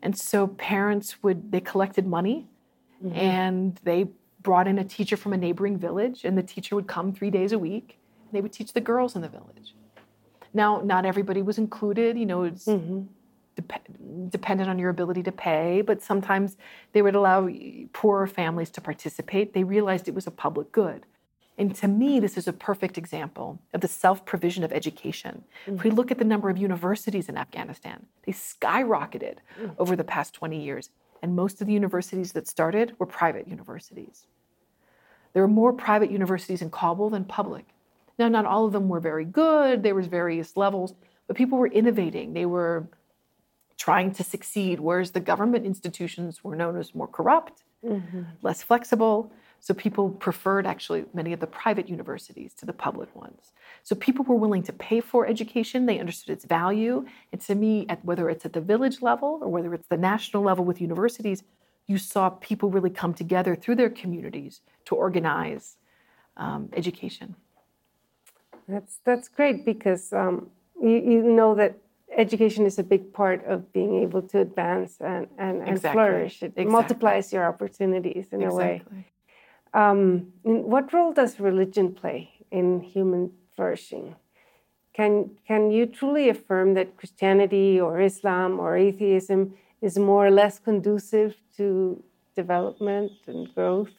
and 0.03 0.17
so 0.19 0.47
parents 0.49 1.23
would 1.23 1.53
they 1.53 1.61
collected 1.61 2.07
money, 2.07 2.49
and 3.15 3.79
they 3.85 4.09
brought 4.43 4.67
in 4.69 4.79
a 4.79 4.85
teacher 4.85 5.17
from 5.17 5.33
a 5.33 5.37
neighboring 5.37 5.79
village, 5.79 6.25
and 6.25 6.37
the 6.37 6.43
teacher 6.43 6.75
would 6.77 6.87
come 6.87 7.13
three 7.13 7.31
days 7.31 7.53
a 7.53 7.59
week. 7.59 7.99
And 8.25 8.33
they 8.37 8.41
would 8.41 8.53
teach 8.53 8.73
the 8.73 8.81
girls 8.81 9.15
in 9.17 9.23
the 9.23 9.29
village. 9.29 9.75
Now, 10.55 10.81
not 10.85 11.05
everybody 11.05 11.43
was 11.43 11.59
included. 11.59 12.17
You 12.19 12.27
know, 12.27 12.43
it's 12.45 12.67
dep- 13.57 13.87
dependent 14.31 14.69
on 14.71 14.79
your 14.79 14.91
ability 14.91 15.23
to 15.25 15.33
pay, 15.33 15.83
but 15.83 16.03
sometimes 16.03 16.57
they 16.93 17.03
would 17.03 17.15
allow 17.15 17.49
poorer 17.93 18.27
families 18.27 18.71
to 18.71 18.81
participate. 18.81 19.53
They 19.55 19.65
realized 19.65 20.09
it 20.09 20.15
was 20.15 20.27
a 20.27 20.31
public 20.31 20.73
good. 20.73 21.07
And 21.59 21.75
to 21.75 21.89
me, 21.89 22.21
this 22.21 22.39
is 22.39 22.47
a 22.47 22.53
perfect 22.53 22.97
example 22.97 23.59
of 23.75 23.81
the 23.81 23.89
self 23.89 24.25
provision 24.25 24.63
of 24.63 24.73
education. 24.73 25.43
If 25.67 25.83
we 25.83 25.91
mm. 25.91 25.97
look 25.97 26.13
at 26.13 26.19
the 26.19 26.25
number 26.25 26.49
of 26.49 26.57
universities 26.57 27.29
in 27.29 27.37
Afghanistan, 27.37 28.07
they 28.25 28.33
skyrocketed 28.33 29.39
mm. 29.61 29.75
over 29.79 29.97
the 29.97 30.05
past 30.05 30.35
20 30.35 30.63
years. 30.63 30.91
And 31.21 31.35
most 31.35 31.61
of 31.61 31.67
the 31.67 31.73
universities 31.73 32.33
that 32.33 32.47
started 32.47 32.95
were 32.99 33.07
private 33.07 33.49
universities. 33.49 34.27
There 35.33 35.43
were 35.43 35.49
more 35.49 35.73
private 35.73 36.13
universities 36.13 36.63
in 36.63 36.71
Kabul 36.71 37.11
than 37.11 37.25
public. 37.25 37.67
Now, 38.19 38.29
not 38.29 38.47
all 38.47 38.65
of 38.65 38.73
them 38.73 38.89
were 38.89 39.01
very 39.01 39.25
good, 39.25 39.83
there 39.83 39.95
was 39.95 40.07
various 40.07 40.57
levels, 40.57 40.95
but 41.27 41.37
people 41.37 41.59
were 41.59 41.69
innovating. 41.69 42.35
They 42.35 42.47
were 42.47 42.89
trying 43.77 44.13
to 44.13 44.25
succeed, 44.25 44.81
whereas 44.81 45.13
the 45.13 45.21
government 45.21 45.65
institutions 45.67 46.43
were 46.43 46.57
known 46.57 46.77
as 46.77 46.95
more 46.95 47.07
corrupt, 47.07 47.63
mm-hmm. 47.85 48.23
less 48.43 48.63
flexible. 48.63 49.33
So 49.61 49.75
people 49.75 50.11
preferred 50.11 50.67
actually 50.67 51.05
many 51.13 51.33
of 51.33 51.41
the 51.41 51.47
private 51.47 51.89
universities 51.89 52.55
to 52.55 52.67
the 52.67 52.73
public 52.73 53.15
ones. 53.15 53.53
So 53.83 53.95
people 53.97 54.25
were 54.25 54.37
willing 54.37 54.63
to 54.65 54.73
pay 54.73 55.01
for 55.01 55.27
education. 55.27 55.87
They 55.87 55.99
understood 55.99 56.33
its 56.33 56.45
value. 56.45 57.07
And 57.33 57.41
to 57.43 57.55
me, 57.55 57.87
at, 57.89 58.05
whether 58.05 58.31
it's 58.31 58.45
at 58.45 58.53
the 58.53 58.61
village 58.61 59.03
level 59.03 59.41
or 59.43 59.49
whether 59.49 59.75
it's 59.75 59.89
the 59.89 59.97
national 59.97 60.43
level 60.43 60.65
with 60.65 60.81
universities, 60.81 61.43
you 61.87 61.99
saw 61.99 62.31
people 62.31 62.71
really 62.71 62.91
come 62.91 63.15
together 63.15 63.57
through 63.57 63.77
their 63.77 63.91
communities 63.91 64.61
to 64.85 64.95
organize 64.95 65.77
um, 66.37 66.69
education. 66.75 67.35
That's 68.69 69.01
that's 69.05 69.29
great 69.29 69.65
because 69.65 70.13
um, 70.13 70.51
you, 70.81 70.91
you 70.91 71.23
know 71.23 71.55
that 71.55 71.79
education 72.17 72.67
is 72.67 72.79
a 72.79 72.83
big 72.83 73.13
part 73.13 73.45
of 73.47 73.73
being 73.73 74.03
able 74.03 74.23
to 74.23 74.41
advance 74.41 74.99
and, 75.01 75.27
and, 75.39 75.61
and 75.61 75.69
Exactly. 75.69 75.93
flourish. 75.93 76.43
It 76.43 76.47
Exactly. 76.47 76.73
multiplies 76.73 77.33
your 77.33 77.45
opportunities 77.47 78.29
in 78.33 78.43
a 78.43 78.55
way. 78.55 78.83
Um, 79.75 80.33
what 80.43 80.93
role 80.93 81.13
does 81.13 81.41
religion 81.41 81.95
play 81.95 82.31
in 82.51 82.81
human 82.81 83.33
flourishing? 83.55 84.17
Can 84.95 85.31
can 85.47 85.71
you 85.71 85.87
truly 85.87 86.29
affirm 86.29 86.75
that 86.75 86.97
Christianity 86.97 87.81
or 87.81 88.01
Islam 88.01 88.59
or 88.59 88.77
atheism 88.77 89.55
is 89.81 89.99
more 89.99 90.27
or 90.27 90.31
less 90.31 90.59
conducive 90.59 91.37
to 91.57 92.03
development 92.35 93.13
and 93.27 93.55
growth? 93.55 93.91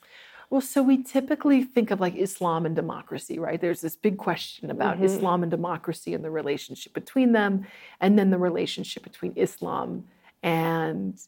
Well, 0.50 0.62
so 0.62 0.82
we 0.82 1.04
typically 1.04 1.64
think 1.64 1.92
of 1.92 2.00
like 2.00 2.16
Islam 2.16 2.66
and 2.66 2.76
democracy, 2.76 3.38
right? 3.38 3.62
There's 3.62 3.82
this 3.82 3.96
big 3.96 4.18
question 4.18 4.72
about 4.72 4.96
mm-hmm. 4.96 5.06
Islam 5.06 5.44
and 5.44 5.52
democracy 5.52 6.14
and 6.16 6.24
the 6.24 6.32
relationship 6.32 6.94
between 6.94 7.34
them, 7.34 7.68
and 8.02 8.18
then 8.18 8.32
the 8.32 8.40
relationship 8.40 9.04
between 9.04 9.34
Islam 9.36 10.06
and 10.42 11.20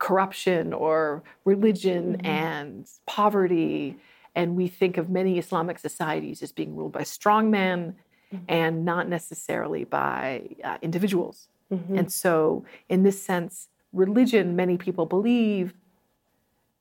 corruption 0.00 0.72
or 0.72 1.22
religion 1.44 2.16
mm-hmm. 2.16 2.26
and 2.26 2.88
poverty. 3.06 3.96
And 4.34 4.56
we 4.56 4.66
think 4.66 4.96
of 4.96 5.08
many 5.08 5.38
Islamic 5.38 5.78
societies 5.78 6.42
as 6.42 6.50
being 6.50 6.74
ruled 6.74 6.92
by 6.92 7.02
strongmen 7.02 7.94
mm-hmm. 8.34 8.44
and 8.48 8.84
not 8.84 9.08
necessarily 9.08 9.84
by 9.84 10.48
uh, 10.64 10.78
individuals. 10.82 11.46
Mm-hmm. 11.72 11.98
And 11.98 12.12
so, 12.12 12.64
in 12.88 13.04
this 13.04 13.22
sense, 13.22 13.68
religion, 13.92 14.56
many 14.56 14.76
people 14.76 15.06
believe, 15.06 15.74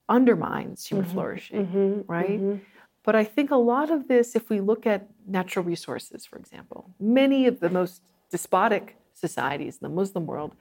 undermines 0.07 0.85
human 0.87 1.05
mm-hmm. 1.05 1.13
flourishing, 1.13 1.67
mm-hmm. 1.67 2.11
right? 2.11 2.41
Mm-hmm. 2.41 2.63
But 3.03 3.15
I 3.15 3.23
think 3.23 3.51
a 3.51 3.55
lot 3.55 3.91
of 3.91 4.07
this, 4.07 4.35
if 4.35 4.49
we 4.49 4.59
look 4.59 4.87
at 4.87 5.07
natural 5.27 5.63
resources, 5.63 6.25
for 6.25 6.37
example, 6.37 6.89
many 6.99 7.45
of 7.45 7.59
the 7.59 7.69
most 7.69 8.01
despotic 8.31 8.97
societies 9.13 9.77
in 9.81 9.87
the 9.87 9.93
Muslim 9.93 10.25
world 10.25 10.55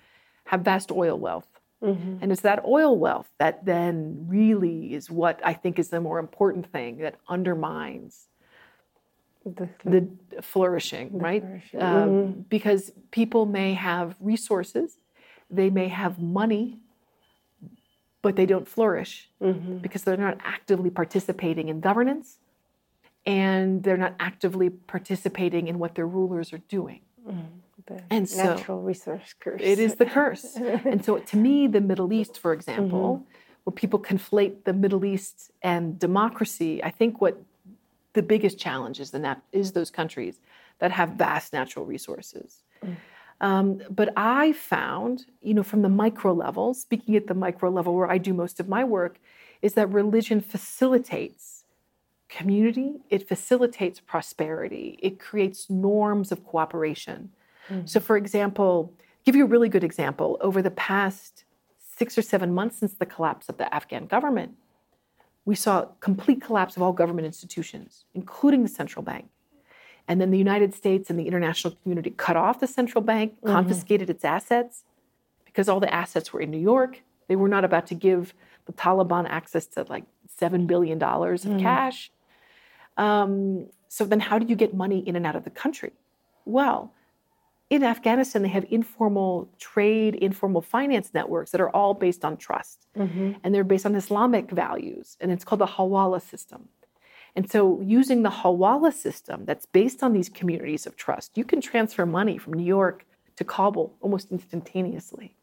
have 0.45 0.63
vast 0.63 0.91
oil 0.91 1.19
wealth. 1.19 1.58
Mm-hmm. 1.83 2.19
And 2.21 2.33
it's 2.33 2.41
that 2.41 2.65
oil 2.65 2.97
wealth 2.99 3.29
that 3.39 3.65
then 3.65 4.27
really 4.27 4.95
is 4.95 5.11
what 5.11 5.41
I 5.45 5.55
think 5.55 5.79
is 5.79 5.89
the 5.89 6.01
more 6.01 6.19
important 6.19 6.71
thing 6.73 6.99
that 6.99 7.17
undermines 7.29 8.27
the, 9.45 9.69
the 9.85 10.43
flourishing, 10.43 11.11
the 11.13 11.19
right? 11.19 11.43
Flourishing. 11.43 11.83
Um, 11.83 12.09
mm-hmm. 12.09 12.41
Because 12.43 12.93
people 13.11 13.47
may 13.47 13.75
have 13.75 14.17
resources, 14.21 14.99
they 15.51 15.71
may 15.71 15.89
have 15.89 16.19
money, 16.19 16.79
but 18.23 18.35
they 18.35 18.47
don't 18.47 18.69
flourish 18.69 19.31
mm-hmm. 19.41 19.79
because 19.79 20.03
they're 20.03 20.17
not 20.17 20.39
actively 20.45 20.91
participating 20.91 21.69
in 21.69 21.81
governance 21.81 22.39
and 23.25 23.83
they're 23.85 23.97
not 23.97 24.15
actively 24.19 24.71
participating 24.71 25.69
in 25.69 25.79
what 25.79 25.95
their 25.95 26.07
rulers 26.07 26.53
are 26.53 26.63
doing. 26.69 27.03
Mm, 27.91 28.03
and 28.11 28.29
so 28.29 28.43
natural 28.43 28.83
resource 28.83 29.35
curse. 29.39 29.61
It 29.63 29.79
is 29.79 29.97
the 29.97 30.07
curse. 30.07 30.57
and 30.57 31.05
so 31.05 31.19
to 31.19 31.37
me, 31.37 31.67
the 31.67 31.81
Middle 31.81 32.13
East, 32.13 32.39
for 32.39 32.53
example, 32.53 33.23
mm-hmm. 33.23 33.61
where 33.65 33.75
people 33.75 33.99
conflate 33.99 34.65
the 34.65 34.73
Middle 34.73 35.05
East 35.05 35.51
and 35.63 35.99
democracy, 35.99 36.83
I 36.83 36.91
think 36.91 37.21
what 37.21 37.41
the 38.15 38.23
biggest 38.23 38.59
challenge 38.59 39.01
is 39.01 39.11
the 39.11 39.19
nat- 39.19 39.43
is 39.53 39.73
those 39.73 39.91
countries 39.91 40.41
that 40.79 40.91
have 40.93 41.11
vast 41.11 41.53
natural 41.53 41.85
resources. 41.85 42.63
Mm. 42.85 42.97
Um, 43.41 43.81
but 43.89 44.13
I 44.17 44.53
found, 44.53 45.27
you 45.41 45.55
know, 45.55 45.63
from 45.63 45.83
the 45.83 45.89
micro 45.89 46.33
level, 46.33 46.75
speaking 46.75 47.15
at 47.15 47.29
the 47.29 47.35
micro 47.35 47.71
level 47.71 47.95
where 47.95 48.11
I 48.11 48.19
do 48.19 48.35
most 48.35 48.59
of 48.59 48.69
my 48.69 48.83
work, 48.83 49.21
is 49.63 49.75
that 49.75 49.89
religion 49.91 50.41
facilitates 50.41 51.65
community, 52.29 52.97
it 53.09 53.27
facilitates 53.27 54.01
prosperity, 54.01 54.99
it 55.03 55.19
creates 55.19 55.71
norms 55.71 56.31
of 56.31 56.45
cooperation. 56.45 57.31
Mm-hmm. 57.71 57.87
So, 57.87 58.01
for 58.01 58.17
example, 58.17 58.93
give 59.25 59.37
you 59.37 59.45
a 59.45 59.49
really 59.49 59.69
good 59.69 59.85
example. 59.85 60.39
Over 60.41 60.63
the 60.63 60.71
past 60.71 61.45
six 61.97 62.17
or 62.17 62.23
seven 62.23 62.53
months 62.53 62.79
since 62.79 62.95
the 62.95 63.07
collapse 63.07 63.49
of 63.49 63.59
the 63.59 63.73
Afghan 63.75 64.07
government, 64.07 64.53
we 65.45 65.55
saw 65.55 65.87
complete 66.01 66.43
collapse 66.43 66.77
of 66.77 66.83
all 66.83 66.93
government 66.93 67.27
institutions, 67.27 68.05
including 68.15 68.63
the 68.63 68.69
central 68.69 69.03
bank. 69.03 69.29
And 70.07 70.21
then 70.21 70.31
the 70.31 70.39
United 70.39 70.75
States 70.75 71.11
and 71.11 71.19
the 71.19 71.27
international 71.27 71.77
community 71.83 72.11
cut 72.11 72.37
off 72.37 72.61
the 72.61 72.67
central 72.67 73.03
bank, 73.03 73.35
mm-hmm. 73.37 73.53
confiscated 73.53 74.09
its 74.09 74.25
assets 74.25 74.85
because 75.45 75.69
all 75.69 75.81
the 75.81 75.93
assets 75.93 76.33
were 76.33 76.41
in 76.41 76.51
New 76.51 76.59
York. 76.59 77.03
They 77.29 77.37
were 77.37 77.49
not 77.49 77.65
about 77.65 77.87
to 77.89 77.95
give 77.95 78.33
the 78.67 78.73
Taliban 78.73 79.27
access 79.29 79.67
to 79.69 79.85
like 79.89 80.05
$7 80.41 80.67
billion 80.67 81.03
of 81.03 81.11
mm-hmm. 81.11 81.59
cash. 81.59 82.11
Um, 82.97 83.69
so 83.89 84.05
then, 84.05 84.21
how 84.21 84.39
do 84.39 84.47
you 84.47 84.57
get 84.57 84.75
money 84.75 85.01
in 85.01 85.17
and 85.17 85.27
out 85.27 85.37
of 85.37 85.45
the 85.45 85.51
country? 85.51 85.93
Well, 86.45 86.93
in 87.71 87.83
Afghanistan, 87.85 88.43
they 88.43 88.49
have 88.49 88.65
informal 88.71 89.51
trade, 89.59 90.15
informal 90.15 90.63
finance 90.63 91.11
networks 91.13 91.51
that 91.51 91.61
are 91.61 91.71
all 91.71 91.93
based 91.95 92.25
on 92.25 92.37
trust. 92.37 92.87
Mm-hmm. 92.97 93.33
And 93.43 93.55
they're 93.55 93.65
based 93.65 93.85
on 93.85 93.95
Islamic 93.95 94.51
values. 94.51 95.17
And 95.21 95.31
it's 95.31 95.45
called 95.45 95.61
the 95.61 95.67
Hawala 95.67 96.23
system. 96.23 96.69
And 97.37 97.51
so, 97.51 97.81
using 97.83 98.23
the 98.23 98.31
Hawala 98.31 98.93
system 98.93 99.45
that's 99.45 99.67
based 99.67 100.03
on 100.03 100.13
these 100.13 100.29
communities 100.29 100.87
of 100.87 100.97
trust, 100.97 101.37
you 101.37 101.45
can 101.45 101.61
transfer 101.61 102.07
money 102.07 102.39
from 102.39 102.55
New 102.55 102.65
York 102.65 103.05
to 103.37 103.45
Kabul 103.45 103.95
almost 104.01 104.33
instantaneously. 104.33 105.37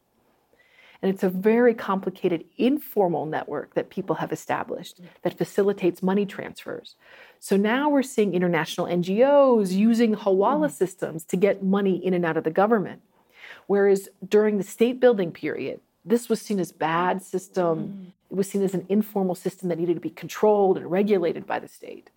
And 1.01 1.13
it's 1.13 1.23
a 1.23 1.29
very 1.29 1.73
complicated 1.73 2.45
informal 2.57 3.25
network 3.25 3.73
that 3.73 3.89
people 3.89 4.15
have 4.15 4.31
established 4.31 4.99
that 5.21 5.37
facilitates 5.37 6.01
money 6.01 6.25
transfers. 6.25 6.95
So 7.39 7.57
now 7.57 7.89
we're 7.89 8.03
seeing 8.03 8.33
international 8.33 8.87
NGOs 8.87 9.71
using 9.71 10.15
Hawala 10.15 10.67
mm. 10.67 10.71
systems 10.71 11.25
to 11.25 11.37
get 11.37 11.63
money 11.63 12.03
in 12.03 12.13
and 12.13 12.25
out 12.25 12.37
of 12.37 12.43
the 12.43 12.51
government. 12.51 13.01
Whereas 13.67 14.09
during 14.27 14.57
the 14.57 14.63
state 14.63 14.99
building 14.99 15.31
period, 15.31 15.81
this 16.03 16.29
was 16.29 16.41
seen 16.41 16.59
as 16.59 16.71
bad 16.71 17.21
system. 17.21 17.77
Mm. 17.77 18.31
It 18.31 18.35
was 18.35 18.49
seen 18.49 18.63
as 18.63 18.73
an 18.73 18.85
informal 18.89 19.35
system 19.35 19.69
that 19.69 19.79
needed 19.79 19.95
to 19.95 19.99
be 19.99 20.09
controlled 20.09 20.77
and 20.77 20.89
regulated 20.89 21.45
by 21.45 21.59
the 21.59 21.67
state. 21.67 22.09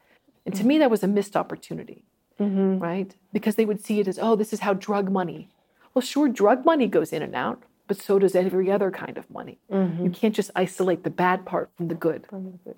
And 0.47 0.55
to 0.55 0.65
me, 0.65 0.79
that 0.79 0.91
was 0.91 1.03
a 1.03 1.07
missed 1.07 1.37
opportunity, 1.37 2.05
mm-hmm. 2.41 2.79
right? 2.79 3.15
Because 3.35 3.57
they 3.57 3.67
would 3.67 3.85
see 3.85 4.01
it 4.01 4.09
as, 4.09 4.19
oh, 4.19 4.35
this 4.35 4.55
is 4.55 4.61
how 4.61 4.73
drug 4.73 5.11
money. 5.11 5.51
Well, 5.93 6.01
sure, 6.01 6.29
drug 6.29 6.65
money 6.65 6.87
goes 6.87 7.13
in 7.13 7.21
and 7.21 7.35
out, 7.35 7.63
but 7.89 7.97
so 8.01 8.19
does 8.19 8.35
every 8.35 8.71
other 8.71 8.91
kind 8.91 9.17
of 9.19 9.29
money. 9.31 9.59
Mm-hmm. 9.73 10.05
You 10.05 10.11
can't 10.11 10.35
just 10.35 10.51
isolate 10.55 11.03
the 11.03 11.11
bad 11.11 11.45
part 11.45 11.71
from 11.77 11.89
the 11.89 11.95
good. 11.95 12.27
From 12.29 12.53
the 12.53 12.59
good. 12.59 12.77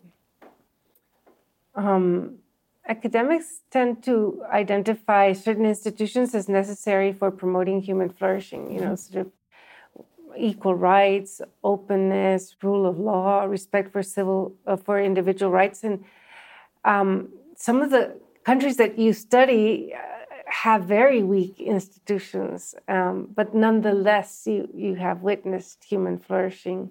Um, 1.75 2.37
academics 2.87 3.61
tend 3.70 4.03
to 4.05 4.42
identify 4.53 5.33
certain 5.33 5.66
institutions 5.66 6.35
as 6.35 6.49
necessary 6.49 7.12
for 7.12 7.31
promoting 7.31 7.83
human 7.83 8.09
flourishing. 8.09 8.73
You 8.73 8.81
know, 8.81 8.94
mm-hmm. 8.94 9.14
sort 9.14 9.27
of 9.27 9.33
equal 10.38 10.77
rights, 10.77 11.40
openness, 11.64 12.57
rule 12.62 12.87
of 12.87 12.99
law, 12.99 13.42
respect 13.44 13.92
for 13.92 14.03
civil 14.03 14.55
uh, 14.66 14.77
for 14.77 15.01
individual 15.01 15.51
rights, 15.51 15.83
and 15.83 16.05
um, 16.85 17.29
some 17.57 17.83
of 17.83 17.90
the 17.90 18.16
countries 18.44 18.77
that 18.77 18.99
you 18.99 19.12
study 19.12 19.92
uh, 19.94 20.20
have 20.64 20.85
very 20.85 21.23
weak 21.23 21.61
institutions, 21.61 22.75
um, 22.88 23.29
but 23.35 23.55
nonetheless, 23.55 24.46
you 24.46 24.68
you 24.75 24.94
have 25.07 25.23
witnessed 25.23 25.79
human 25.85 26.18
flourishing. 26.18 26.90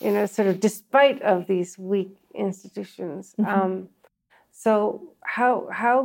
You 0.00 0.10
know, 0.14 0.26
sort 0.26 0.48
of 0.48 0.60
despite 0.60 1.22
of 1.22 1.46
these 1.46 1.78
weak 1.78 2.14
institutions. 2.34 3.34
Mm-hmm. 3.38 3.54
Um, 3.54 3.88
so 4.50 4.76
how 5.36 5.68
how 5.70 5.96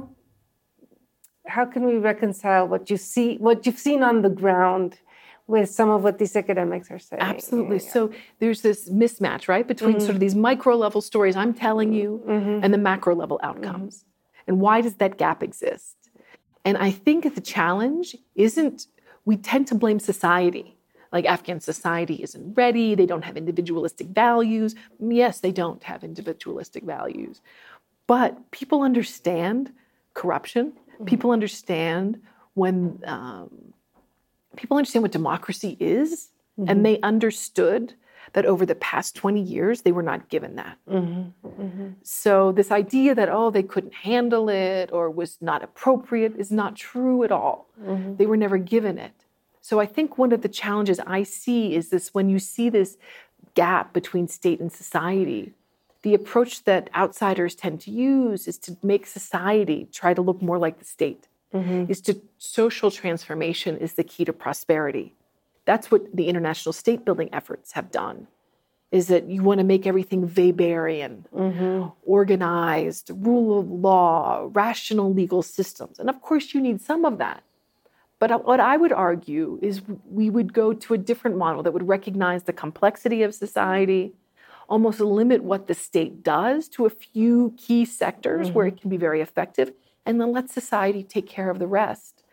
how 1.56 1.66
can 1.66 1.84
we 1.86 1.96
reconcile 2.12 2.68
what 2.68 2.90
you 2.92 2.98
see 2.98 3.38
what 3.38 3.66
you've 3.66 3.84
seen 3.90 4.02
on 4.04 4.22
the 4.22 4.34
ground 4.42 5.00
with 5.48 5.70
some 5.70 5.90
of 5.90 6.04
what 6.04 6.18
these 6.18 6.36
academics 6.36 6.90
are 6.90 7.00
saying. 7.00 7.22
Absolutely. 7.22 7.78
Yeah. 7.78 7.92
So 7.92 8.12
there's 8.40 8.62
this 8.62 8.90
mismatch, 8.90 9.48
right, 9.48 9.68
between 9.68 9.96
mm-hmm. 9.96 10.06
sort 10.08 10.16
of 10.16 10.20
these 10.20 10.36
micro 10.36 10.76
level 10.78 11.02
stories 11.02 11.36
I'm 11.36 11.54
telling 11.54 11.92
you 11.94 12.24
mm-hmm. 12.26 12.64
and 12.64 12.74
the 12.74 12.78
macro 12.78 13.16
level 13.16 13.40
outcomes. 13.44 13.98
Mm-hmm. 13.98 14.08
And 14.48 14.62
why 14.62 14.82
does 14.82 14.96
that 14.96 15.18
gap 15.18 15.44
exist? 15.44 16.01
And 16.64 16.78
I 16.78 16.92
think 16.92 17.34
the 17.34 17.42
challenge 17.42 18.16
isn't, 18.36 18.88
we 19.26 19.38
tend 19.38 19.68
to 19.68 19.76
blame 19.76 20.00
society. 20.00 20.78
Like 21.12 21.26
Afghan 21.26 21.60
society 21.60 22.16
isn't 22.24 22.54
ready, 22.54 22.96
they 22.96 23.06
don't 23.06 23.24
have 23.24 23.36
individualistic 23.36 24.08
values. 24.08 24.76
Yes, 25.00 25.42
they 25.42 25.52
don't 25.52 25.84
have 25.84 26.04
individualistic 26.04 26.84
values. 26.84 27.42
But 28.08 28.52
people 28.52 28.82
understand 28.82 29.72
corruption, 30.14 30.72
mm-hmm. 30.72 31.06
people 31.06 31.32
understand 31.32 32.22
when 32.54 33.02
um, 33.06 33.74
people 34.56 34.78
understand 34.78 35.04
what 35.04 35.12
democracy 35.12 35.76
is, 35.80 36.30
mm-hmm. 36.60 36.70
and 36.70 36.86
they 36.86 37.00
understood 37.02 37.94
that 38.34 38.46
over 38.46 38.66
the 38.66 38.76
past 38.76 39.16
20 39.16 39.42
years 39.42 39.82
they 39.82 39.92
were 39.92 40.04
not 40.04 40.30
given 40.30 40.56
that. 40.56 40.78
Mm-hmm. 40.90 41.48
Mm-hmm. 41.48 41.88
So 42.04 42.52
this 42.52 42.72
idea 42.72 43.16
that 43.16 43.30
oh 43.30 43.50
they 43.50 43.64
couldn't 43.64 43.94
handle 43.94 44.50
it 44.50 44.92
or 44.92 45.10
was 45.10 45.38
not 45.42 45.64
appropriate 45.64 46.36
is 46.38 46.52
not 46.52 46.76
true 46.76 47.24
at 47.24 47.32
all. 47.32 47.68
Mm-hmm. 47.82 48.16
They 48.16 48.26
were 48.26 48.38
never 48.38 48.58
given 48.58 48.98
it. 48.98 49.14
So 49.62 49.80
I 49.80 49.86
think 49.86 50.18
one 50.18 50.32
of 50.32 50.42
the 50.42 50.50
challenges 50.50 51.00
I 51.06 51.24
see 51.24 51.76
is 51.76 51.90
this 51.90 52.14
when 52.14 52.30
you 52.30 52.40
see 52.40 52.70
this 52.70 52.98
gap 53.54 53.94
between 53.94 54.28
state 54.28 54.60
and 54.60 54.72
society, 54.72 55.54
the 56.02 56.14
approach 56.14 56.64
that 56.64 56.90
outsiders 56.96 57.54
tend 57.54 57.82
to 57.82 57.92
use 57.92 58.48
is 58.48 58.58
to 58.60 58.78
make 58.82 59.06
society 59.06 59.88
try 59.92 60.14
to 60.14 60.22
look 60.22 60.42
more 60.42 60.58
like 60.58 60.80
the 60.80 60.86
state 60.86 61.28
mm-hmm. 61.54 61.86
is 61.90 62.02
to 62.02 62.20
social 62.38 62.92
transformation 62.92 63.78
is 63.78 63.94
the 63.94 64.04
key 64.04 64.26
to 64.26 64.34
prosperity. 64.34 65.14
That's 65.72 65.90
what 65.92 66.04
the 66.14 66.28
international 66.28 66.74
state 66.74 67.02
building 67.06 67.30
efforts 67.40 67.72
have 67.78 67.88
done. 67.92 68.28
Is 68.92 69.06
that 69.08 69.24
you 69.34 69.42
want 69.42 69.60
to 69.60 69.64
make 69.74 69.88
everything 69.88 70.28
Weberian, 70.28 71.14
mm-hmm. 71.34 71.88
organized, 72.18 73.06
rule 73.28 73.60
of 73.60 73.68
law, 73.88 74.50
rational 74.64 75.14
legal 75.22 75.42
systems. 75.42 75.96
And 75.98 76.10
of 76.10 76.18
course, 76.28 76.54
you 76.54 76.60
need 76.68 76.82
some 76.82 77.06
of 77.06 77.20
that. 77.20 77.40
But 78.20 78.46
what 78.46 78.60
I 78.60 78.76
would 78.82 78.92
argue 78.92 79.48
is 79.62 79.82
we 80.20 80.28
would 80.30 80.52
go 80.62 80.74
to 80.74 80.94
a 80.94 80.98
different 81.10 81.38
model 81.38 81.64
that 81.64 81.74
would 81.76 81.88
recognize 81.88 82.44
the 82.44 82.62
complexity 82.66 83.24
of 83.24 83.34
society, 83.34 84.04
almost 84.68 85.00
limit 85.00 85.42
what 85.52 85.68
the 85.68 85.74
state 85.74 86.22
does 86.22 86.68
to 86.74 86.86
a 86.86 86.90
few 86.90 87.54
key 87.58 87.86
sectors 87.86 88.48
mm-hmm. 88.48 88.56
where 88.56 88.68
it 88.68 88.78
can 88.82 88.90
be 88.90 88.98
very 89.08 89.22
effective, 89.22 89.72
and 90.06 90.20
then 90.20 90.34
let 90.34 90.50
society 90.50 91.02
take 91.02 91.28
care 91.28 91.50
of 91.50 91.60
the 91.60 91.72
rest. 91.82 92.24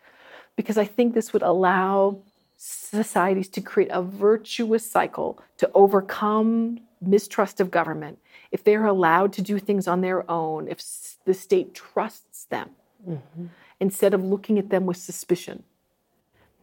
Because 0.57 0.77
I 0.77 0.87
think 0.95 1.13
this 1.13 1.31
would 1.31 1.45
allow 1.53 2.21
societies 2.61 3.47
to 3.47 3.61
create 3.61 3.89
a 3.89 4.01
virtuous 4.01 4.85
cycle 4.85 5.41
to 5.57 5.71
overcome 5.73 6.77
mistrust 7.01 7.61
of 7.61 7.71
government 7.71 8.19
if 8.51 8.65
they're 8.65 8.85
allowed 8.85 9.31
to 9.31 9.41
do 9.41 9.57
things 9.59 9.87
on 9.87 10.01
their 10.01 10.29
own, 10.29 10.67
if 10.67 10.81
the 11.23 11.33
state 11.33 11.73
trusts 11.73 12.43
them, 12.45 12.71
mm-hmm. 13.07 13.45
instead 13.79 14.13
of 14.13 14.25
looking 14.25 14.59
at 14.59 14.69
them 14.69 14.85
with 14.85 14.97
suspicion. 14.97 15.63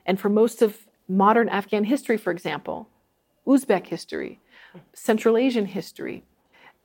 And 0.05 0.21
for 0.21 0.29
most 0.29 0.61
of 0.61 0.87
modern 1.09 1.49
Afghan 1.49 1.85
history, 1.85 2.19
for 2.19 2.31
example, 2.31 2.89
Uzbek 3.47 3.87
history, 3.87 4.39
Central 4.93 5.39
Asian 5.39 5.65
history, 5.65 6.25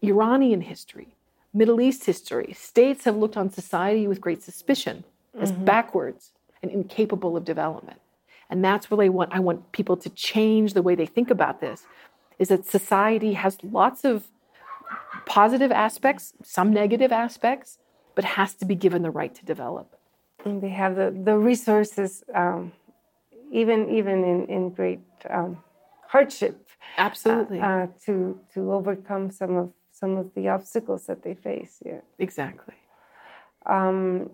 Iranian 0.02 0.62
history, 0.62 1.16
Middle 1.54 1.82
East 1.82 2.06
history, 2.06 2.54
states 2.58 3.04
have 3.04 3.18
looked 3.18 3.36
on 3.36 3.50
society 3.50 4.08
with 4.08 4.22
great 4.22 4.42
suspicion 4.42 5.04
as 5.38 5.52
mm-hmm. 5.52 5.66
backwards 5.66 6.32
and 6.62 6.72
incapable 6.72 7.36
of 7.36 7.44
development. 7.44 8.00
And 8.52 8.64
that's 8.64 8.92
really 8.92 9.10
what 9.10 9.30
I 9.32 9.40
want. 9.40 9.72
People 9.72 9.98
to 9.98 10.10
change 10.10 10.74
the 10.74 10.82
way 10.82 10.94
they 10.94 11.06
think 11.08 11.32
about 11.32 11.62
this. 11.62 11.88
Is 12.38 12.50
that 12.50 12.66
society 12.66 13.34
has 13.34 13.58
lots 13.64 14.04
of 14.04 14.28
positive 15.26 15.72
aspects, 15.72 16.34
some 16.44 16.74
negative 16.74 17.12
aspects, 17.12 17.80
but 18.16 18.24
has 18.26 18.54
to 18.56 18.66
be 18.66 18.76
given 18.76 19.02
the 19.04 19.10
right 19.12 19.34
to 19.36 19.46
develop. 19.46 19.96
And 20.44 20.62
they 20.62 20.70
have 20.70 20.96
the, 20.96 21.12
the 21.12 21.38
resources, 21.38 22.24
um, 22.34 22.74
even 23.52 23.90
even 23.90 24.24
in, 24.24 24.46
in 24.48 24.70
great 24.70 25.02
um, 25.30 25.64
hardship. 26.08 26.68
Absolutely. 26.98 27.60
Uh, 27.60 27.68
uh, 27.68 27.88
to 28.06 28.40
to 28.54 28.74
overcome 28.74 29.32
some 29.32 29.56
of 29.56 29.72
some 29.92 30.18
of 30.18 30.34
the 30.36 30.50
obstacles 30.50 31.06
that 31.06 31.22
they 31.24 31.36
face. 31.36 31.78
Yeah. 31.86 32.02
Exactly. 32.18 32.76
Um, 33.66 34.32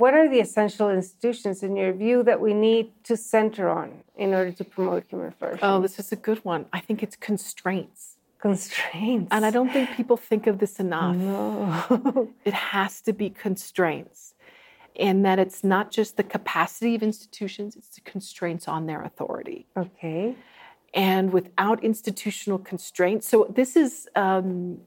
what 0.00 0.14
are 0.14 0.28
the 0.28 0.40
essential 0.40 0.88
institutions 0.88 1.62
in 1.62 1.76
your 1.76 1.92
view 1.92 2.22
that 2.22 2.40
we 2.40 2.54
need 2.54 2.90
to 3.04 3.16
center 3.16 3.68
on 3.68 4.02
in 4.16 4.32
order 4.32 4.50
to 4.50 4.64
promote 4.64 5.04
human 5.08 5.30
flourishing? 5.32 5.60
Oh, 5.62 5.80
this 5.80 5.98
is 5.98 6.10
a 6.10 6.16
good 6.16 6.42
one. 6.44 6.66
I 6.72 6.80
think 6.80 7.02
it's 7.02 7.16
constraints. 7.16 8.16
Constraints. 8.40 9.28
And 9.30 9.44
I 9.44 9.50
don't 9.50 9.70
think 9.70 9.90
people 9.90 10.16
think 10.16 10.46
of 10.46 10.58
this 10.58 10.80
enough. 10.80 11.14
No. 11.14 12.30
it 12.46 12.54
has 12.54 13.02
to 13.02 13.12
be 13.12 13.28
constraints. 13.28 14.34
And 14.96 15.24
that 15.26 15.38
it's 15.38 15.62
not 15.62 15.90
just 15.90 16.16
the 16.16 16.22
capacity 16.22 16.94
of 16.94 17.02
institutions, 17.02 17.76
it's 17.76 17.90
the 17.90 18.00
constraints 18.00 18.66
on 18.66 18.86
their 18.86 19.02
authority. 19.02 19.66
Okay. 19.76 20.34
And 20.94 21.32
without 21.32 21.84
institutional 21.84 22.58
constraints, 22.58 23.28
so 23.28 23.46
this 23.54 23.76
is 23.76 24.08
um, 24.16 24.80